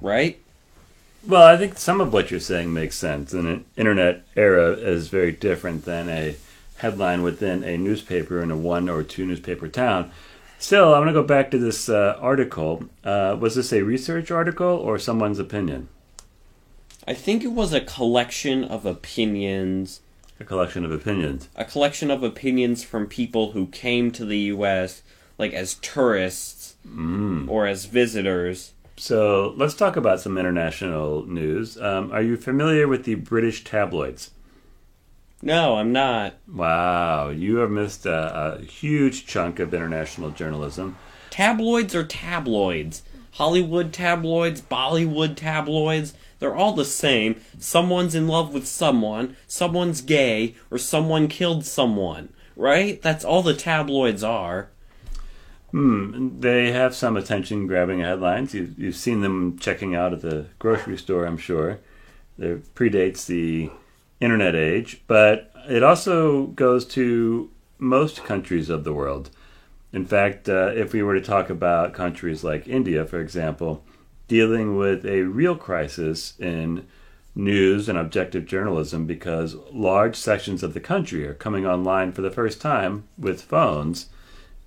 Right? 0.00 0.40
Well, 1.28 1.42
I 1.42 1.58
think 1.58 1.76
some 1.78 2.00
of 2.00 2.10
what 2.12 2.30
you're 2.30 2.40
saying 2.40 2.72
makes 2.72 2.96
sense. 2.96 3.34
An 3.34 3.66
internet 3.76 4.24
era 4.34 4.70
is 4.72 5.08
very 5.08 5.30
different 5.30 5.84
than 5.84 6.08
a 6.08 6.36
headline 6.78 7.22
within 7.22 7.62
a 7.62 7.76
newspaper 7.76 8.40
in 8.42 8.50
a 8.50 8.56
one 8.56 8.88
or 8.88 9.02
two 9.02 9.26
newspaper 9.26 9.68
town. 9.68 10.10
Still, 10.58 10.94
I 10.94 10.98
want 10.98 11.08
to 11.10 11.12
go 11.12 11.22
back 11.22 11.50
to 11.50 11.58
this 11.58 11.90
uh, 11.90 12.16
article. 12.18 12.84
Uh, 13.04 13.36
was 13.38 13.56
this 13.56 13.72
a 13.74 13.82
research 13.82 14.30
article 14.30 14.66
or 14.68 14.98
someone's 14.98 15.38
opinion? 15.38 15.88
I 17.06 17.12
think 17.12 17.44
it 17.44 17.52
was 17.52 17.74
a 17.74 17.80
collection 17.82 18.64
of 18.64 18.86
opinions. 18.86 20.00
A 20.40 20.44
collection 20.44 20.84
of 20.84 20.90
opinions. 20.92 21.48
A 21.56 21.64
collection 21.64 22.10
of 22.10 22.22
opinions 22.22 22.84
from 22.84 23.06
people 23.06 23.52
who 23.52 23.66
came 23.66 24.10
to 24.12 24.24
the 24.24 24.38
U.S. 24.56 25.02
like 25.36 25.52
as 25.52 25.74
tourists 25.74 26.64
Mm. 26.86 27.48
or 27.50 27.66
as 27.66 27.84
visitors. 27.84 28.72
So 28.98 29.54
let's 29.56 29.74
talk 29.74 29.96
about 29.96 30.20
some 30.20 30.36
international 30.36 31.24
news. 31.24 31.80
Um, 31.80 32.10
are 32.10 32.20
you 32.20 32.36
familiar 32.36 32.88
with 32.88 33.04
the 33.04 33.14
British 33.14 33.62
tabloids? 33.62 34.32
No, 35.40 35.76
I'm 35.76 35.92
not. 35.92 36.34
Wow, 36.52 37.28
you 37.28 37.58
have 37.58 37.70
missed 37.70 38.06
a, 38.06 38.56
a 38.56 38.64
huge 38.64 39.24
chunk 39.24 39.60
of 39.60 39.72
international 39.72 40.30
journalism. 40.30 40.96
Tabloids 41.30 41.94
are 41.94 42.04
tabloids. 42.04 43.02
Hollywood 43.32 43.92
tabloids, 43.92 44.60
Bollywood 44.60 45.36
tabloids, 45.36 46.14
they're 46.40 46.56
all 46.56 46.72
the 46.72 46.84
same. 46.84 47.40
Someone's 47.56 48.16
in 48.16 48.26
love 48.26 48.52
with 48.52 48.66
someone, 48.66 49.36
someone's 49.46 50.00
gay, 50.00 50.56
or 50.72 50.78
someone 50.78 51.28
killed 51.28 51.64
someone. 51.64 52.30
Right? 52.56 53.00
That's 53.00 53.24
all 53.24 53.42
the 53.44 53.54
tabloids 53.54 54.24
are. 54.24 54.70
Hmm, 55.70 56.40
they 56.40 56.72
have 56.72 56.94
some 56.94 57.16
attention 57.16 57.66
grabbing 57.66 58.00
headlines. 58.00 58.54
You, 58.54 58.74
you've 58.78 58.96
seen 58.96 59.20
them 59.20 59.58
checking 59.58 59.94
out 59.94 60.12
at 60.12 60.22
the 60.22 60.46
grocery 60.58 60.96
store, 60.96 61.26
I'm 61.26 61.36
sure. 61.36 61.78
It 62.38 62.74
predates 62.74 63.26
the 63.26 63.70
internet 64.20 64.54
age, 64.54 65.02
but 65.06 65.52
it 65.68 65.82
also 65.82 66.46
goes 66.46 66.86
to 66.86 67.50
most 67.78 68.24
countries 68.24 68.70
of 68.70 68.84
the 68.84 68.92
world. 68.92 69.30
In 69.92 70.06
fact, 70.06 70.48
uh, 70.48 70.72
if 70.74 70.92
we 70.92 71.02
were 71.02 71.14
to 71.14 71.20
talk 71.20 71.50
about 71.50 71.94
countries 71.94 72.44
like 72.44 72.68
India, 72.68 73.04
for 73.04 73.20
example, 73.20 73.84
dealing 74.26 74.76
with 74.76 75.04
a 75.04 75.22
real 75.22 75.56
crisis 75.56 76.38
in 76.38 76.86
news 77.34 77.88
and 77.88 77.98
objective 77.98 78.46
journalism 78.46 79.06
because 79.06 79.54
large 79.72 80.16
sections 80.16 80.62
of 80.62 80.74
the 80.74 80.80
country 80.80 81.26
are 81.26 81.34
coming 81.34 81.66
online 81.66 82.12
for 82.12 82.22
the 82.22 82.30
first 82.30 82.60
time 82.60 83.04
with 83.16 83.40
phones 83.40 84.06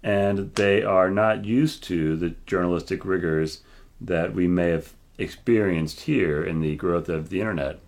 and 0.03 0.53
they 0.55 0.83
are 0.83 1.09
not 1.09 1.45
used 1.45 1.83
to 1.83 2.15
the 2.15 2.33
journalistic 2.45 3.05
rigors 3.05 3.61
that 3.99 4.33
we 4.33 4.47
may 4.47 4.69
have 4.69 4.93
experienced 5.17 6.01
here 6.01 6.43
in 6.43 6.61
the 6.61 6.75
growth 6.75 7.07
of 7.07 7.29
the 7.29 7.39
internet. 7.39 7.79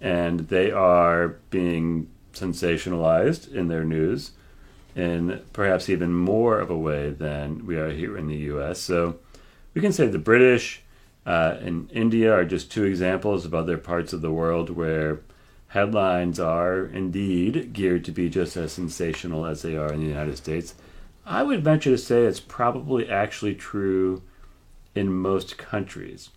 And 0.00 0.40
they 0.48 0.70
are 0.70 1.36
being 1.50 2.08
sensationalized 2.32 3.52
in 3.52 3.68
their 3.68 3.84
news 3.84 4.32
in 4.96 5.42
perhaps 5.52 5.88
even 5.88 6.12
more 6.12 6.58
of 6.58 6.70
a 6.70 6.76
way 6.76 7.10
than 7.10 7.66
we 7.66 7.76
are 7.76 7.90
here 7.90 8.16
in 8.16 8.28
the 8.28 8.36
US. 8.36 8.78
So 8.80 9.16
we 9.74 9.80
can 9.80 9.92
say 9.92 10.06
the 10.06 10.18
British 10.18 10.82
uh, 11.26 11.56
and 11.60 11.90
India 11.90 12.32
are 12.32 12.44
just 12.44 12.70
two 12.70 12.84
examples 12.84 13.44
of 13.44 13.54
other 13.54 13.78
parts 13.78 14.12
of 14.12 14.20
the 14.20 14.30
world 14.30 14.70
where 14.70 15.20
headlines 15.68 16.38
are 16.38 16.84
indeed 16.86 17.72
geared 17.72 18.04
to 18.04 18.12
be 18.12 18.28
just 18.28 18.56
as 18.56 18.72
sensational 18.72 19.46
as 19.46 19.62
they 19.62 19.76
are 19.76 19.92
in 19.92 20.00
the 20.00 20.06
United 20.06 20.36
States. 20.36 20.74
I 21.26 21.42
would 21.42 21.64
venture 21.64 21.90
to 21.90 21.98
say 21.98 22.22
it's 22.24 22.40
probably 22.40 23.08
actually 23.08 23.54
true 23.54 24.22
in 24.94 25.12
most 25.12 25.56
countries. 25.58 26.30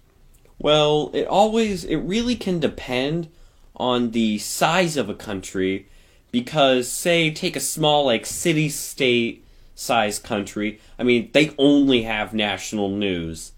Well, 0.60 1.12
it 1.14 1.28
always, 1.28 1.84
it 1.84 1.98
really 1.98 2.36
can 2.36 2.60
depend 2.60 3.30
on 3.76 4.12
the 4.12 4.38
size 4.40 4.98
of 4.98 5.10
a 5.10 5.14
country 5.14 5.88
because, 6.32 6.92
say, 6.92 7.32
take 7.32 7.56
a 7.56 7.62
small, 7.62 8.06
like, 8.06 8.26
city 8.26 8.70
state 8.70 9.46
size 9.76 10.20
country. 10.20 10.80
I 10.98 11.04
mean, 11.04 11.30
they 11.34 11.54
only 11.58 12.04
have 12.04 12.34
national 12.34 12.90
news. 12.90 13.52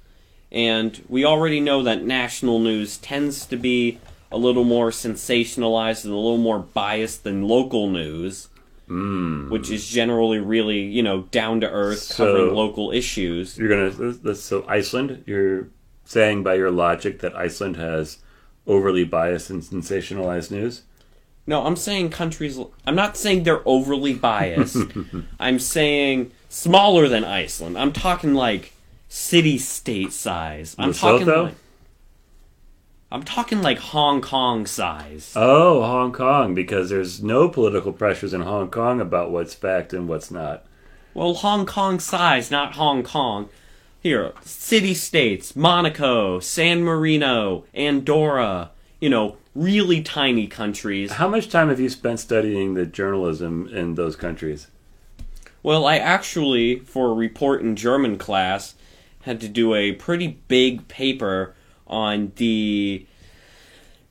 And 0.52 1.04
we 1.08 1.24
already 1.24 1.60
know 1.60 1.84
that 1.84 2.04
national 2.04 2.60
news 2.60 2.98
tends 2.98 3.46
to 3.46 3.56
be 3.56 4.00
a 4.32 4.38
little 4.38 4.64
more 4.64 4.90
sensationalized 4.90 6.04
and 6.04 6.14
a 6.14 6.18
little 6.18 6.38
more 6.38 6.60
biased 6.60 7.24
than 7.24 7.48
local 7.48 7.90
news, 7.90 8.50
Mm. 8.90 9.50
which 9.52 9.70
is 9.70 9.88
generally 9.88 10.40
really, 10.40 10.80
you 10.82 11.04
know, 11.04 11.22
down 11.32 11.62
to 11.62 11.70
earth, 11.70 12.00
So- 12.00 12.26
covering 12.26 12.56
local 12.56 12.92
issues. 12.92 13.58
You're 13.58 13.70
gonna 13.70 14.36
so 14.36 14.66
Iceland. 14.68 15.24
You're 15.28 15.68
saying 16.06 16.42
by 16.44 16.56
your 16.56 16.72
logic 16.72 17.20
that 17.20 17.36
Iceland 17.36 17.78
has 17.78 18.18
overly 18.66 19.04
biased 19.04 19.50
and 19.52 19.62
sensationalized 19.62 20.50
news. 20.50 20.82
No, 21.46 21.66
I'm 21.66 21.76
saying 21.76 22.10
countries. 22.10 22.60
I'm 22.86 22.96
not 22.96 23.16
saying 23.16 23.44
they're 23.44 23.68
overly 23.68 24.14
biased. 24.14 24.78
I'm 25.40 25.60
saying 25.60 26.32
smaller 26.50 27.08
than 27.08 27.24
Iceland. 27.24 27.78
I'm 27.78 27.92
talking 27.94 28.34
like 28.34 28.74
city 29.08 29.58
state 29.58 30.14
size. 30.14 30.76
I'm 30.80 30.94
talking 30.94 31.28
like. 31.28 31.56
I'm 33.12 33.24
talking 33.24 33.64
like 33.64 33.80
Hong 33.80 34.22
Kong 34.22 34.68
size. 34.68 35.34
Oh, 35.36 35.82
Hong 35.82 36.12
Kong, 36.12 36.54
because 36.54 36.90
there's 36.90 37.24
no 37.24 37.50
political 37.50 37.92
pressures 37.92 38.36
in 38.36 38.42
Hong 38.42 38.70
Kong 38.70 39.02
about 39.02 39.32
what's 39.32 39.56
fact 39.56 39.94
and 39.94 40.08
what's 40.08 40.30
not. 40.30 40.64
Well, 41.16 41.34
Hong 41.34 41.66
Kong 41.66 42.00
size, 42.00 42.52
not 42.52 42.76
Hong 42.76 43.02
Kong. 43.02 43.50
Here, 44.00 44.34
city 44.42 44.94
states, 44.94 45.56
Monaco, 45.56 46.40
San 46.40 46.84
Marino, 46.84 47.66
Andorra. 47.74 48.70
You 49.00 49.10
know, 49.10 49.38
really 49.56 50.04
tiny 50.04 50.46
countries. 50.46 51.14
How 51.14 51.28
much 51.28 51.50
time 51.50 51.70
have 51.70 51.80
you 51.80 51.90
spent 51.90 52.20
studying 52.20 52.76
the 52.76 52.86
journalism 52.86 53.68
in 53.74 53.96
those 53.96 54.16
countries? 54.16 54.68
Well, 55.64 55.88
I 55.88 55.98
actually, 55.98 56.80
for 56.80 57.10
a 57.10 57.14
report 57.16 57.62
in 57.62 57.76
German 57.76 58.20
class, 58.20 58.76
had 59.22 59.42
to 59.42 59.48
do 59.48 59.74
a 59.74 59.94
pretty 59.94 60.40
big 60.48 60.88
paper 60.88 61.56
on 61.90 62.32
the 62.36 63.06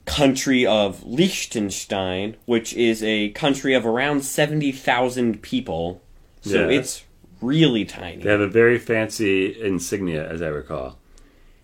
country 0.05 0.67
of 0.67 1.05
Liechtenstein, 1.05 2.37
which 2.47 2.73
is 2.75 3.03
a 3.03 3.29
country 3.31 3.75
of 3.75 3.85
around 3.85 4.23
70,000 4.25 5.43
people. 5.43 6.03
So 6.41 6.69
Yeah. 6.69 6.79
it's 6.79 7.05
really 7.43 7.85
tiny. 7.85 8.23
They 8.23 8.31
have 8.31 8.41
a 8.41 8.49
very 8.49 8.79
fancy 8.79 9.61
insignia, 9.61 10.27
as 10.29 10.41
I 10.43 10.49
recall. 10.49 10.99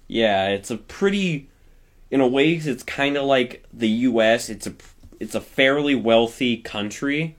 Yeah, 0.06 0.48
it's 0.48 0.70
a 0.70 0.76
pretty 0.76 1.48
in 2.10 2.20
a 2.20 2.28
way 2.28 2.52
it's 2.52 2.82
kind 2.84 3.16
of 3.16 3.24
like 3.24 3.64
the 3.72 3.88
US. 3.88 4.48
It's 4.50 4.66
a 4.66 4.74
it's 5.20 5.34
a 5.34 5.40
fairly 5.40 5.94
wealthy 5.94 6.58
country. 6.58 7.36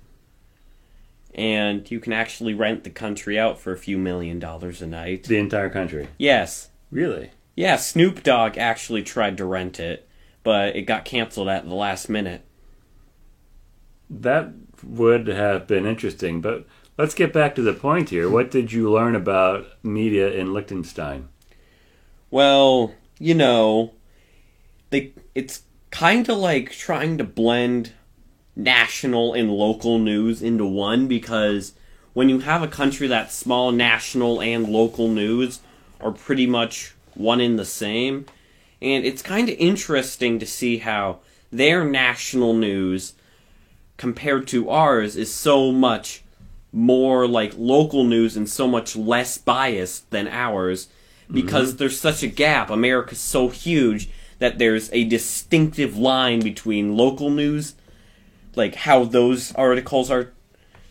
and 1.37 1.91
you 1.91 1.99
can 1.99 2.13
actually 2.13 2.53
rent 2.53 2.85
the 2.85 2.89
country 2.89 3.37
out 3.37 3.59
for 3.59 3.73
a 3.73 3.77
few 3.77 3.97
million 3.97 4.39
dollars 4.39 4.81
a 4.81 4.87
night. 4.87 5.23
The 5.25 5.37
entire 5.37 5.69
country. 5.69 6.07
Yes. 6.17 6.69
Really? 6.91 7.31
Yeah, 7.55 7.77
Snoop 7.77 8.21
Dogg 8.21 8.57
actually 8.57 9.01
tried 9.01 9.37
to 9.37 9.45
rent 9.45 9.79
it, 9.79 10.07
but 10.43 10.75
it 10.75 10.83
got 10.83 11.05
canceled 11.05 11.47
at 11.47 11.65
the 11.65 11.73
last 11.73 12.09
minute. 12.09 12.43
That 14.09 14.51
would 14.83 15.27
have 15.27 15.65
been 15.65 15.85
interesting, 15.85 16.41
but 16.41 16.65
let's 16.97 17.15
get 17.15 17.31
back 17.31 17.55
to 17.55 17.61
the 17.61 17.73
point 17.73 18.09
here. 18.09 18.29
What 18.29 18.51
did 18.51 18.73
you 18.73 18.91
learn 18.91 19.15
about 19.15 19.67
media 19.83 20.31
in 20.31 20.53
Liechtenstein? 20.53 21.29
Well, 22.29 22.93
you 23.19 23.33
know, 23.33 23.93
they 24.89 25.13
it's 25.33 25.63
kind 25.91 26.27
of 26.27 26.37
like 26.37 26.71
trying 26.71 27.17
to 27.17 27.23
blend 27.23 27.93
national 28.55 29.33
and 29.33 29.49
local 29.49 29.97
news 29.97 30.41
into 30.41 30.65
one 30.65 31.07
because 31.07 31.73
when 32.13 32.29
you 32.29 32.39
have 32.39 32.61
a 32.61 32.67
country 32.67 33.07
that's 33.07 33.33
small, 33.33 33.71
national 33.71 34.41
and 34.41 34.67
local 34.67 35.07
news 35.07 35.61
are 35.99 36.11
pretty 36.11 36.45
much 36.45 36.94
one 37.15 37.41
in 37.41 37.55
the 37.55 37.65
same. 37.65 38.25
And 38.81 39.05
it's 39.05 39.21
kind 39.21 39.49
of 39.49 39.55
interesting 39.57 40.39
to 40.39 40.45
see 40.45 40.77
how 40.77 41.19
their 41.51 41.83
national 41.85 42.53
news 42.53 43.13
compared 43.97 44.47
to 44.47 44.69
ours 44.69 45.15
is 45.15 45.33
so 45.33 45.71
much 45.71 46.23
more 46.71 47.25
like 47.25 47.53
local 47.55 48.03
news 48.03 48.35
and 48.35 48.49
so 48.49 48.67
much 48.67 48.95
less 48.95 49.37
biased 49.37 50.09
than 50.11 50.27
ours 50.27 50.89
because 51.31 51.69
mm-hmm. 51.69 51.77
there's 51.77 51.99
such 51.99 52.21
a 52.21 52.27
gap. 52.27 52.69
America's 52.69 53.19
so 53.19 53.49
huge 53.49 54.09
that 54.39 54.57
there's 54.57 54.91
a 54.91 55.05
distinctive 55.05 55.97
line 55.97 56.41
between 56.41 56.97
local 56.97 57.29
news, 57.29 57.75
like 58.55 58.75
how 58.75 59.05
those 59.05 59.53
articles 59.55 60.11
are 60.11 60.33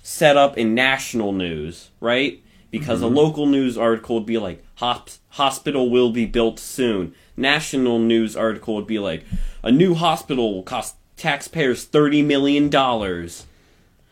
set 0.03 0.37
up 0.37 0.57
in 0.57 0.75
national 0.75 1.33
news, 1.33 1.91
right? 2.01 2.43
Because 2.79 3.03
mm-hmm. 3.03 3.17
a 3.17 3.21
local 3.21 3.47
news 3.47 3.79
article 3.79 4.17
would 4.17 4.27
be 4.27 4.37
like, 4.37 4.65
hospital 4.79 5.91
will 5.91 6.11
be 6.11 6.27
built 6.27 6.59
soon. 6.59 7.15
National 7.37 8.01
news 8.01 8.37
article 8.37 8.75
would 8.75 8.89
be 8.89 8.99
like, 8.99 9.25
a 9.63 9.71
new 9.71 9.95
hospital 9.95 10.53
will 10.53 10.65
cost 10.65 10.97
taxpayers 11.17 11.87
$30 11.87 12.27
million. 12.27 12.69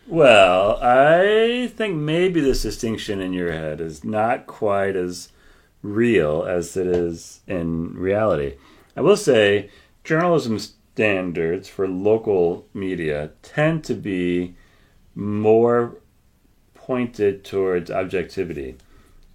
Well, 0.06 0.78
I 0.80 1.72
think 1.74 1.96
maybe 1.96 2.40
this 2.40 2.62
distinction 2.62 3.20
in 3.20 3.32
your 3.32 3.50
head 3.50 3.80
is 3.80 4.04
not 4.04 4.46
quite 4.46 4.94
as 4.94 5.30
real 5.82 6.44
as 6.44 6.76
it 6.76 6.86
is 6.86 7.40
in 7.48 7.94
reality. 7.94 8.54
I 8.96 9.00
will 9.00 9.16
say 9.16 9.70
journalism 10.04 10.60
standards 10.60 11.68
for 11.68 11.88
local 11.88 12.68
media 12.72 13.32
tend 13.42 13.82
to 13.84 13.94
be 13.94 14.54
more 15.16 15.96
pointed 16.86 17.44
towards 17.44 17.90
objectivity. 17.90 18.76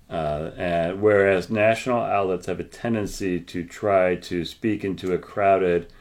Uh, 0.09 0.51
and 0.57 1.01
whereas 1.01 1.49
national 1.49 2.01
outlets 2.01 2.45
have 2.45 2.59
a 2.59 2.63
tendency 2.63 3.39
to 3.39 3.63
try 3.63 4.15
to 4.15 4.45
speak 4.45 4.83
into 4.83 5.13
a 5.13 5.17
crowded 5.17 5.91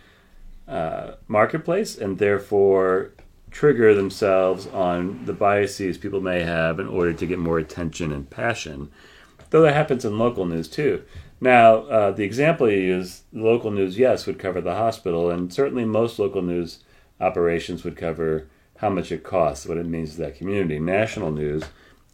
uh, 0.68 1.12
marketplace 1.28 1.96
and 1.96 2.18
therefore 2.18 3.12
trigger 3.50 3.94
themselves 3.94 4.66
on 4.68 5.24
the 5.24 5.32
biases 5.32 5.98
people 5.98 6.20
may 6.20 6.42
have 6.42 6.80
in 6.80 6.88
order 6.88 7.12
to 7.12 7.26
get 7.26 7.38
more 7.38 7.58
attention 7.58 8.12
and 8.12 8.28
passion. 8.28 8.90
Though 9.50 9.62
that 9.62 9.74
happens 9.74 10.04
in 10.04 10.18
local 10.18 10.44
news 10.44 10.68
too. 10.68 11.02
Now, 11.40 11.82
uh, 11.82 12.10
the 12.10 12.24
example 12.24 12.70
you 12.70 12.78
use, 12.78 13.22
local 13.32 13.70
news, 13.70 13.98
yes, 13.98 14.26
would 14.26 14.38
cover 14.38 14.60
the 14.60 14.74
hospital, 14.74 15.30
and 15.30 15.52
certainly 15.52 15.84
most 15.84 16.18
local 16.18 16.42
news 16.42 16.82
operations 17.20 17.84
would 17.84 17.96
cover 17.96 18.48
how 18.78 18.90
much 18.90 19.10
it 19.10 19.22
costs, 19.22 19.66
what 19.66 19.78
it 19.78 19.86
means 19.86 20.12
to 20.12 20.22
that 20.22 20.36
community. 20.36 20.78
National 20.78 21.30
news 21.30 21.62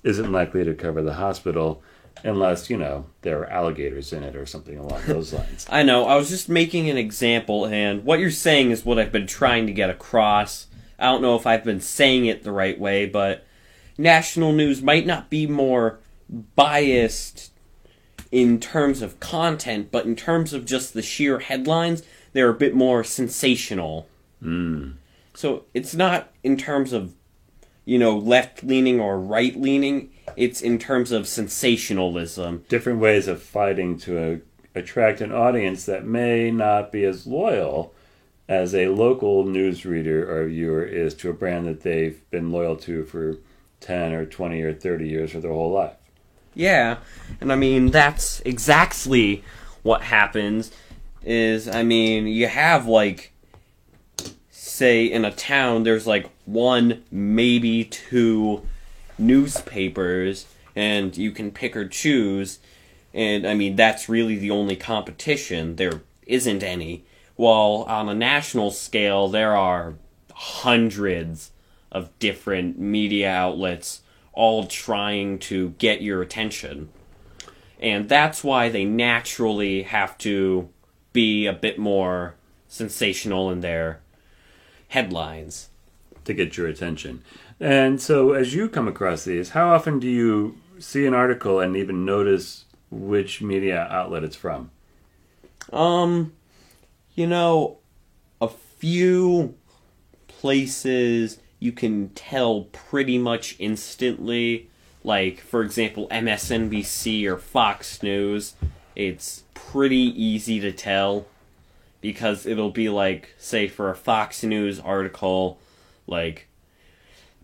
isn't 0.02 0.32
likely 0.32 0.64
to 0.64 0.74
cover 0.74 1.02
the 1.02 1.14
hospital 1.14 1.82
unless 2.24 2.70
you 2.70 2.76
know 2.76 3.06
there 3.22 3.40
are 3.40 3.50
alligators 3.50 4.12
in 4.12 4.22
it 4.22 4.36
or 4.36 4.46
something 4.46 4.78
along 4.78 5.02
those 5.06 5.32
lines. 5.32 5.66
I 5.70 5.82
know. 5.82 6.06
I 6.06 6.16
was 6.16 6.28
just 6.28 6.48
making 6.48 6.88
an 6.88 6.96
example, 6.96 7.66
and 7.66 8.04
what 8.04 8.20
you're 8.20 8.30
saying 8.30 8.70
is 8.70 8.84
what 8.84 8.98
I've 8.98 9.12
been 9.12 9.26
trying 9.26 9.66
to 9.66 9.72
get 9.72 9.90
across. 9.90 10.66
I 10.98 11.06
don't 11.06 11.22
know 11.22 11.36
if 11.36 11.46
I've 11.46 11.64
been 11.64 11.80
saying 11.80 12.26
it 12.26 12.44
the 12.44 12.52
right 12.52 12.78
way, 12.78 13.06
but 13.06 13.44
national 13.98 14.52
news 14.52 14.82
might 14.82 15.06
not 15.06 15.30
be 15.30 15.46
more 15.46 15.98
biased 16.54 17.50
in 18.30 18.58
terms 18.58 19.02
of 19.02 19.20
content, 19.20 19.90
but 19.90 20.06
in 20.06 20.16
terms 20.16 20.52
of 20.52 20.64
just 20.64 20.94
the 20.94 21.02
sheer 21.02 21.40
headlines, 21.40 22.02
they're 22.32 22.48
a 22.48 22.54
bit 22.54 22.74
more 22.74 23.04
sensational. 23.04 24.08
Mm. 24.42 24.94
So 25.34 25.64
it's 25.74 25.94
not 25.94 26.30
in 26.42 26.56
terms 26.56 26.92
of, 26.92 27.14
you 27.84 27.98
know, 27.98 28.16
left 28.16 28.62
leaning 28.62 29.00
or 29.00 29.18
right 29.18 29.56
leaning 29.56 30.10
it's 30.36 30.62
in 30.62 30.78
terms 30.78 31.12
of 31.12 31.26
sensationalism. 31.26 32.64
Different 32.68 33.00
ways 33.00 33.28
of 33.28 33.42
fighting 33.42 33.98
to 33.98 34.18
a, 34.74 34.78
attract 34.78 35.20
an 35.20 35.32
audience 35.32 35.84
that 35.86 36.04
may 36.04 36.50
not 36.50 36.92
be 36.92 37.04
as 37.04 37.26
loyal 37.26 37.94
as 38.48 38.74
a 38.74 38.88
local 38.88 39.44
news 39.44 39.84
reader 39.84 40.30
or 40.30 40.46
viewer 40.46 40.84
is 40.84 41.14
to 41.14 41.30
a 41.30 41.32
brand 41.32 41.66
that 41.66 41.82
they've 41.82 42.28
been 42.30 42.50
loyal 42.50 42.76
to 42.76 43.04
for 43.04 43.38
10 43.80 44.12
or 44.12 44.26
20 44.26 44.62
or 44.62 44.72
30 44.72 45.08
years 45.08 45.34
or 45.34 45.40
their 45.40 45.52
whole 45.52 45.72
life. 45.72 45.96
Yeah, 46.54 46.98
and 47.40 47.50
I 47.50 47.56
mean, 47.56 47.90
that's 47.90 48.40
exactly 48.40 49.42
what 49.82 50.02
happens 50.02 50.70
is, 51.24 51.68
I 51.68 51.82
mean, 51.82 52.26
you 52.26 52.46
have 52.46 52.86
like, 52.86 53.31
say, 54.72 55.04
in 55.04 55.24
a 55.24 55.30
town, 55.30 55.82
there's 55.82 56.06
like 56.06 56.30
one, 56.44 57.04
maybe 57.10 57.84
two 57.84 58.66
newspapers 59.18 60.46
and 60.74 61.16
you 61.16 61.30
can 61.30 61.50
pick 61.50 61.76
or 61.76 61.86
choose. 61.86 62.58
And 63.12 63.46
I 63.46 63.54
mean, 63.54 63.76
that's 63.76 64.08
really 64.08 64.36
the 64.36 64.50
only 64.50 64.76
competition. 64.76 65.76
There 65.76 66.02
isn't 66.26 66.62
any. 66.62 67.04
While 67.36 67.84
on 67.88 68.08
a 68.08 68.14
national 68.14 68.70
scale, 68.70 69.28
there 69.28 69.56
are 69.56 69.94
hundreds 70.32 71.50
of 71.90 72.18
different 72.18 72.78
media 72.78 73.30
outlets 73.30 74.00
all 74.32 74.66
trying 74.66 75.38
to 75.38 75.70
get 75.78 76.00
your 76.00 76.22
attention. 76.22 76.88
And 77.78 78.08
that's 78.08 78.42
why 78.42 78.70
they 78.70 78.84
naturally 78.84 79.82
have 79.82 80.16
to 80.18 80.70
be 81.12 81.46
a 81.46 81.52
bit 81.52 81.78
more 81.78 82.34
sensational 82.68 83.50
in 83.50 83.60
their 83.60 84.00
headlines. 84.92 85.68
To 86.26 86.34
get 86.34 86.56
your 86.56 86.68
attention. 86.68 87.24
And 87.58 88.00
so, 88.00 88.32
as 88.32 88.54
you 88.54 88.68
come 88.68 88.86
across 88.86 89.24
these, 89.24 89.50
how 89.50 89.74
often 89.74 89.98
do 89.98 90.08
you 90.08 90.56
see 90.78 91.04
an 91.04 91.14
article 91.14 91.58
and 91.58 91.76
even 91.76 92.04
notice 92.04 92.64
which 92.92 93.42
media 93.42 93.88
outlet 93.90 94.22
it's 94.22 94.36
from? 94.36 94.70
Um, 95.72 96.32
you 97.16 97.26
know, 97.26 97.78
a 98.40 98.48
few 98.48 99.56
places 100.28 101.38
you 101.58 101.72
can 101.72 102.10
tell 102.10 102.62
pretty 102.72 103.18
much 103.18 103.56
instantly. 103.58 104.68
Like, 105.02 105.40
for 105.40 105.62
example, 105.62 106.06
MSNBC 106.08 107.26
or 107.26 107.36
Fox 107.36 108.02
News. 108.02 108.54
It's 108.94 109.42
pretty 109.54 109.96
easy 109.96 110.60
to 110.60 110.70
tell 110.70 111.26
because 112.02 112.44
it'll 112.44 112.70
be 112.70 112.90
like, 112.90 113.34
say, 113.38 113.68
for 113.68 113.88
a 113.88 113.96
Fox 113.96 114.42
News 114.42 114.78
article, 114.78 115.58
like, 116.06 116.48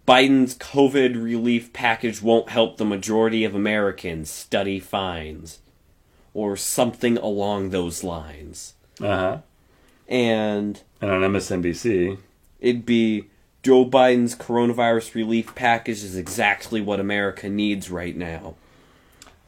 Biden's 0.07 0.55
COVID 0.57 1.23
relief 1.23 1.73
package 1.73 2.21
won't 2.21 2.51
help 2.51 2.77
the 2.77 2.85
majority 2.85 3.45
of 3.45 3.55
Americans, 3.55 4.29
study 4.31 4.81
finds. 4.81 5.61
Or 6.35 6.57
something 6.57 7.17
along 7.17 7.71
those 7.71 8.05
lines. 8.05 8.75
Uh 9.01 9.07
huh. 9.07 9.39
And. 10.09 10.83
And 11.01 11.11
on 11.11 11.23
MSNBC. 11.23 12.19
It'd 12.61 12.87
be 12.87 13.27
Joe 13.63 13.85
Biden's 13.85 14.35
coronavirus 14.35 15.15
relief 15.15 15.55
package 15.55 16.03
is 16.03 16.17
exactly 16.17 16.81
what 16.81 17.01
America 17.01 17.49
needs 17.49 17.91
right 17.91 18.17
now. 18.17 18.55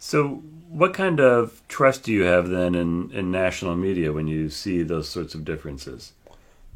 So, 0.02 0.42
what 0.70 0.94
kind 0.94 1.20
of 1.20 1.60
trust 1.68 2.04
do 2.04 2.12
you 2.12 2.22
have 2.22 2.48
then 2.48 2.74
in, 2.74 3.10
in 3.12 3.30
national 3.30 3.76
media 3.76 4.14
when 4.14 4.26
you 4.26 4.48
see 4.48 4.82
those 4.82 5.10
sorts 5.10 5.34
of 5.34 5.44
differences? 5.44 6.14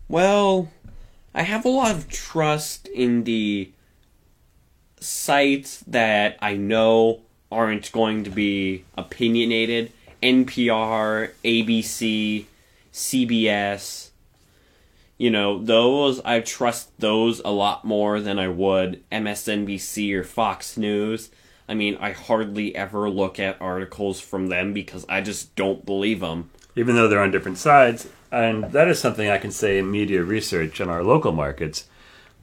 Well, 0.08 0.68
I 1.34 1.42
have 1.42 1.64
a 1.64 1.70
lot 1.70 1.92
of 1.96 2.10
trust 2.10 2.86
in 2.86 3.24
the 3.24 3.72
sites 5.00 5.78
that 5.86 6.36
I 6.42 6.56
know 6.56 7.22
aren't 7.50 7.90
going 7.92 8.24
to 8.24 8.30
be 8.30 8.84
opinionated 8.96 9.90
NPR, 10.22 11.30
ABC, 11.42 12.44
CBS. 12.92 14.10
You 15.16 15.30
know, 15.30 15.62
those, 15.62 16.20
I 16.26 16.40
trust 16.40 16.90
those 17.00 17.40
a 17.40 17.50
lot 17.50 17.86
more 17.86 18.20
than 18.20 18.38
I 18.38 18.48
would 18.48 19.02
MSNBC 19.10 20.12
or 20.12 20.24
Fox 20.24 20.76
News. 20.76 21.30
I 21.68 21.74
mean, 21.74 21.96
I 22.00 22.12
hardly 22.12 22.76
ever 22.76 23.08
look 23.08 23.38
at 23.38 23.60
articles 23.60 24.20
from 24.20 24.48
them 24.48 24.72
because 24.72 25.06
I 25.08 25.20
just 25.20 25.54
don't 25.56 25.86
believe 25.86 26.20
them. 26.20 26.50
Even 26.76 26.94
though 26.94 27.08
they're 27.08 27.22
on 27.22 27.30
different 27.30 27.58
sides. 27.58 28.08
And 28.30 28.64
that 28.72 28.88
is 28.88 28.98
something 28.98 29.28
I 29.28 29.38
can 29.38 29.52
say 29.52 29.78
in 29.78 29.90
media 29.90 30.22
research 30.22 30.80
in 30.80 30.88
our 30.88 31.02
local 31.02 31.32
markets 31.32 31.88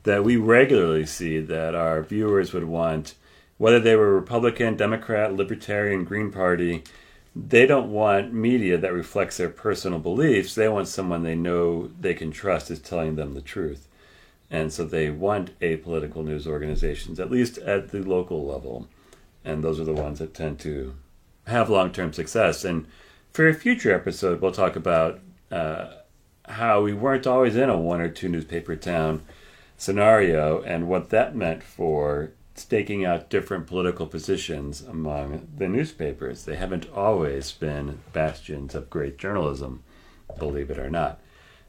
that 0.03 0.23
we 0.23 0.37
regularly 0.37 1.05
see 1.05 1.39
that 1.39 1.75
our 1.75 2.01
viewers 2.01 2.53
would 2.53 2.63
want, 2.63 3.13
whether 3.57 3.79
they 3.79 3.95
were 3.95 4.15
Republican, 4.15 4.75
Democrat, 4.75 5.35
Libertarian, 5.35 6.03
Green 6.03 6.31
Party, 6.31 6.83
they 7.35 7.65
don't 7.65 7.91
want 7.91 8.33
media 8.33 8.77
that 8.77 8.93
reflects 8.93 9.37
their 9.37 9.49
personal 9.49 9.99
beliefs. 9.99 10.55
They 10.55 10.67
want 10.67 10.87
someone 10.87 11.23
they 11.23 11.35
know 11.35 11.91
they 11.99 12.13
can 12.13 12.31
trust 12.31 12.71
is 12.71 12.79
telling 12.79 13.15
them 13.15 13.35
the 13.35 13.41
truth. 13.41 13.87
And 14.49 14.73
so 14.73 14.83
they 14.83 15.09
want 15.09 15.57
apolitical 15.59 16.25
news 16.25 16.47
organizations, 16.47 17.19
at 17.19 17.31
least 17.31 17.57
at 17.59 17.91
the 17.91 17.99
local 17.99 18.45
level. 18.45 18.87
And 19.43 19.63
those 19.63 19.79
are 19.79 19.85
the 19.85 19.93
ones 19.93 20.19
that 20.19 20.33
tend 20.33 20.59
to 20.59 20.95
have 21.47 21.69
long 21.69 21.91
term 21.91 22.13
success. 22.13 22.63
And 22.63 22.87
for 23.31 23.47
a 23.47 23.53
future 23.53 23.93
episode, 23.93 24.41
we'll 24.41 24.51
talk 24.51 24.75
about 24.75 25.19
uh, 25.51 25.93
how 26.47 26.81
we 26.81 26.93
weren't 26.93 27.27
always 27.27 27.55
in 27.55 27.69
a 27.69 27.77
one 27.77 28.01
or 28.01 28.09
two 28.09 28.29
newspaper 28.29 28.75
town 28.75 29.23
scenario 29.77 30.61
and 30.61 30.87
what 30.87 31.09
that 31.09 31.35
meant 31.35 31.63
for 31.63 32.31
staking 32.53 33.05
out 33.05 33.29
different 33.29 33.65
political 33.65 34.05
positions 34.05 34.81
among 34.81 35.47
the 35.57 35.67
newspapers. 35.67 36.45
They 36.45 36.55
haven't 36.55 36.89
always 36.93 37.51
been 37.51 37.99
bastions 38.13 38.75
of 38.75 38.89
great 38.89 39.17
journalism, 39.17 39.83
believe 40.37 40.69
it 40.69 40.77
or 40.77 40.89
not. 40.89 41.19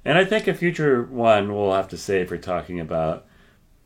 And 0.05 0.19
I 0.19 0.25
think 0.25 0.47
a 0.47 0.55
future 0.55 1.03
one 1.03 1.55
we'll 1.55 1.73
have 1.73 1.89
to 1.89 1.97
save 1.97 2.29
for 2.29 2.37
talking 2.37 2.81
about 2.81 3.25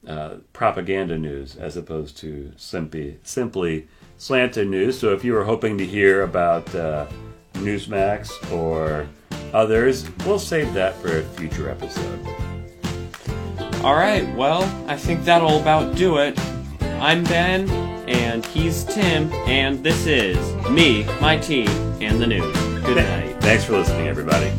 uh, 0.07 0.37
propaganda 0.53 1.19
news 1.19 1.57
as 1.57 1.77
opposed 1.77 2.17
to 2.19 2.53
simply 2.57 3.19
simply 3.23 3.89
slanted 4.19 4.69
news. 4.69 4.99
So 4.99 5.13
if 5.13 5.25
you 5.25 5.33
were 5.33 5.45
hoping 5.45 5.77
to 5.79 5.87
hear 5.87 6.23
about 6.23 6.73
uh, 6.75 7.07
Newsmax 7.55 8.53
or 8.53 9.09
others, 9.53 10.09
we'll 10.25 10.39
save 10.39 10.73
that 10.75 10.95
for 10.97 11.19
a 11.19 11.23
future 11.23 11.71
episode. 11.71 12.27
All 13.83 13.95
right, 13.95 14.27
well, 14.37 14.63
I 14.89 14.97
think 14.97 15.25
that'll 15.25 15.61
about 15.61 15.95
do 15.97 16.19
it. 16.19 16.39
I'm 17.01 17.25
Ben, 17.25 17.69
and 18.09 18.45
he's 18.47 18.85
Tim, 18.85 19.33
and 19.47 19.83
this 19.85 20.07
is 20.07 20.39
me, 20.71 21.05
my 21.21 21.37
teen, 21.37 21.69
and 22.01 22.21
the 22.21 22.27
news. 22.27 22.57
Good 22.85 22.97
night. 22.97 23.37
Thanks 23.41 23.65
for 23.65 23.73
listening, 23.73 24.09
everybody. 24.09 24.51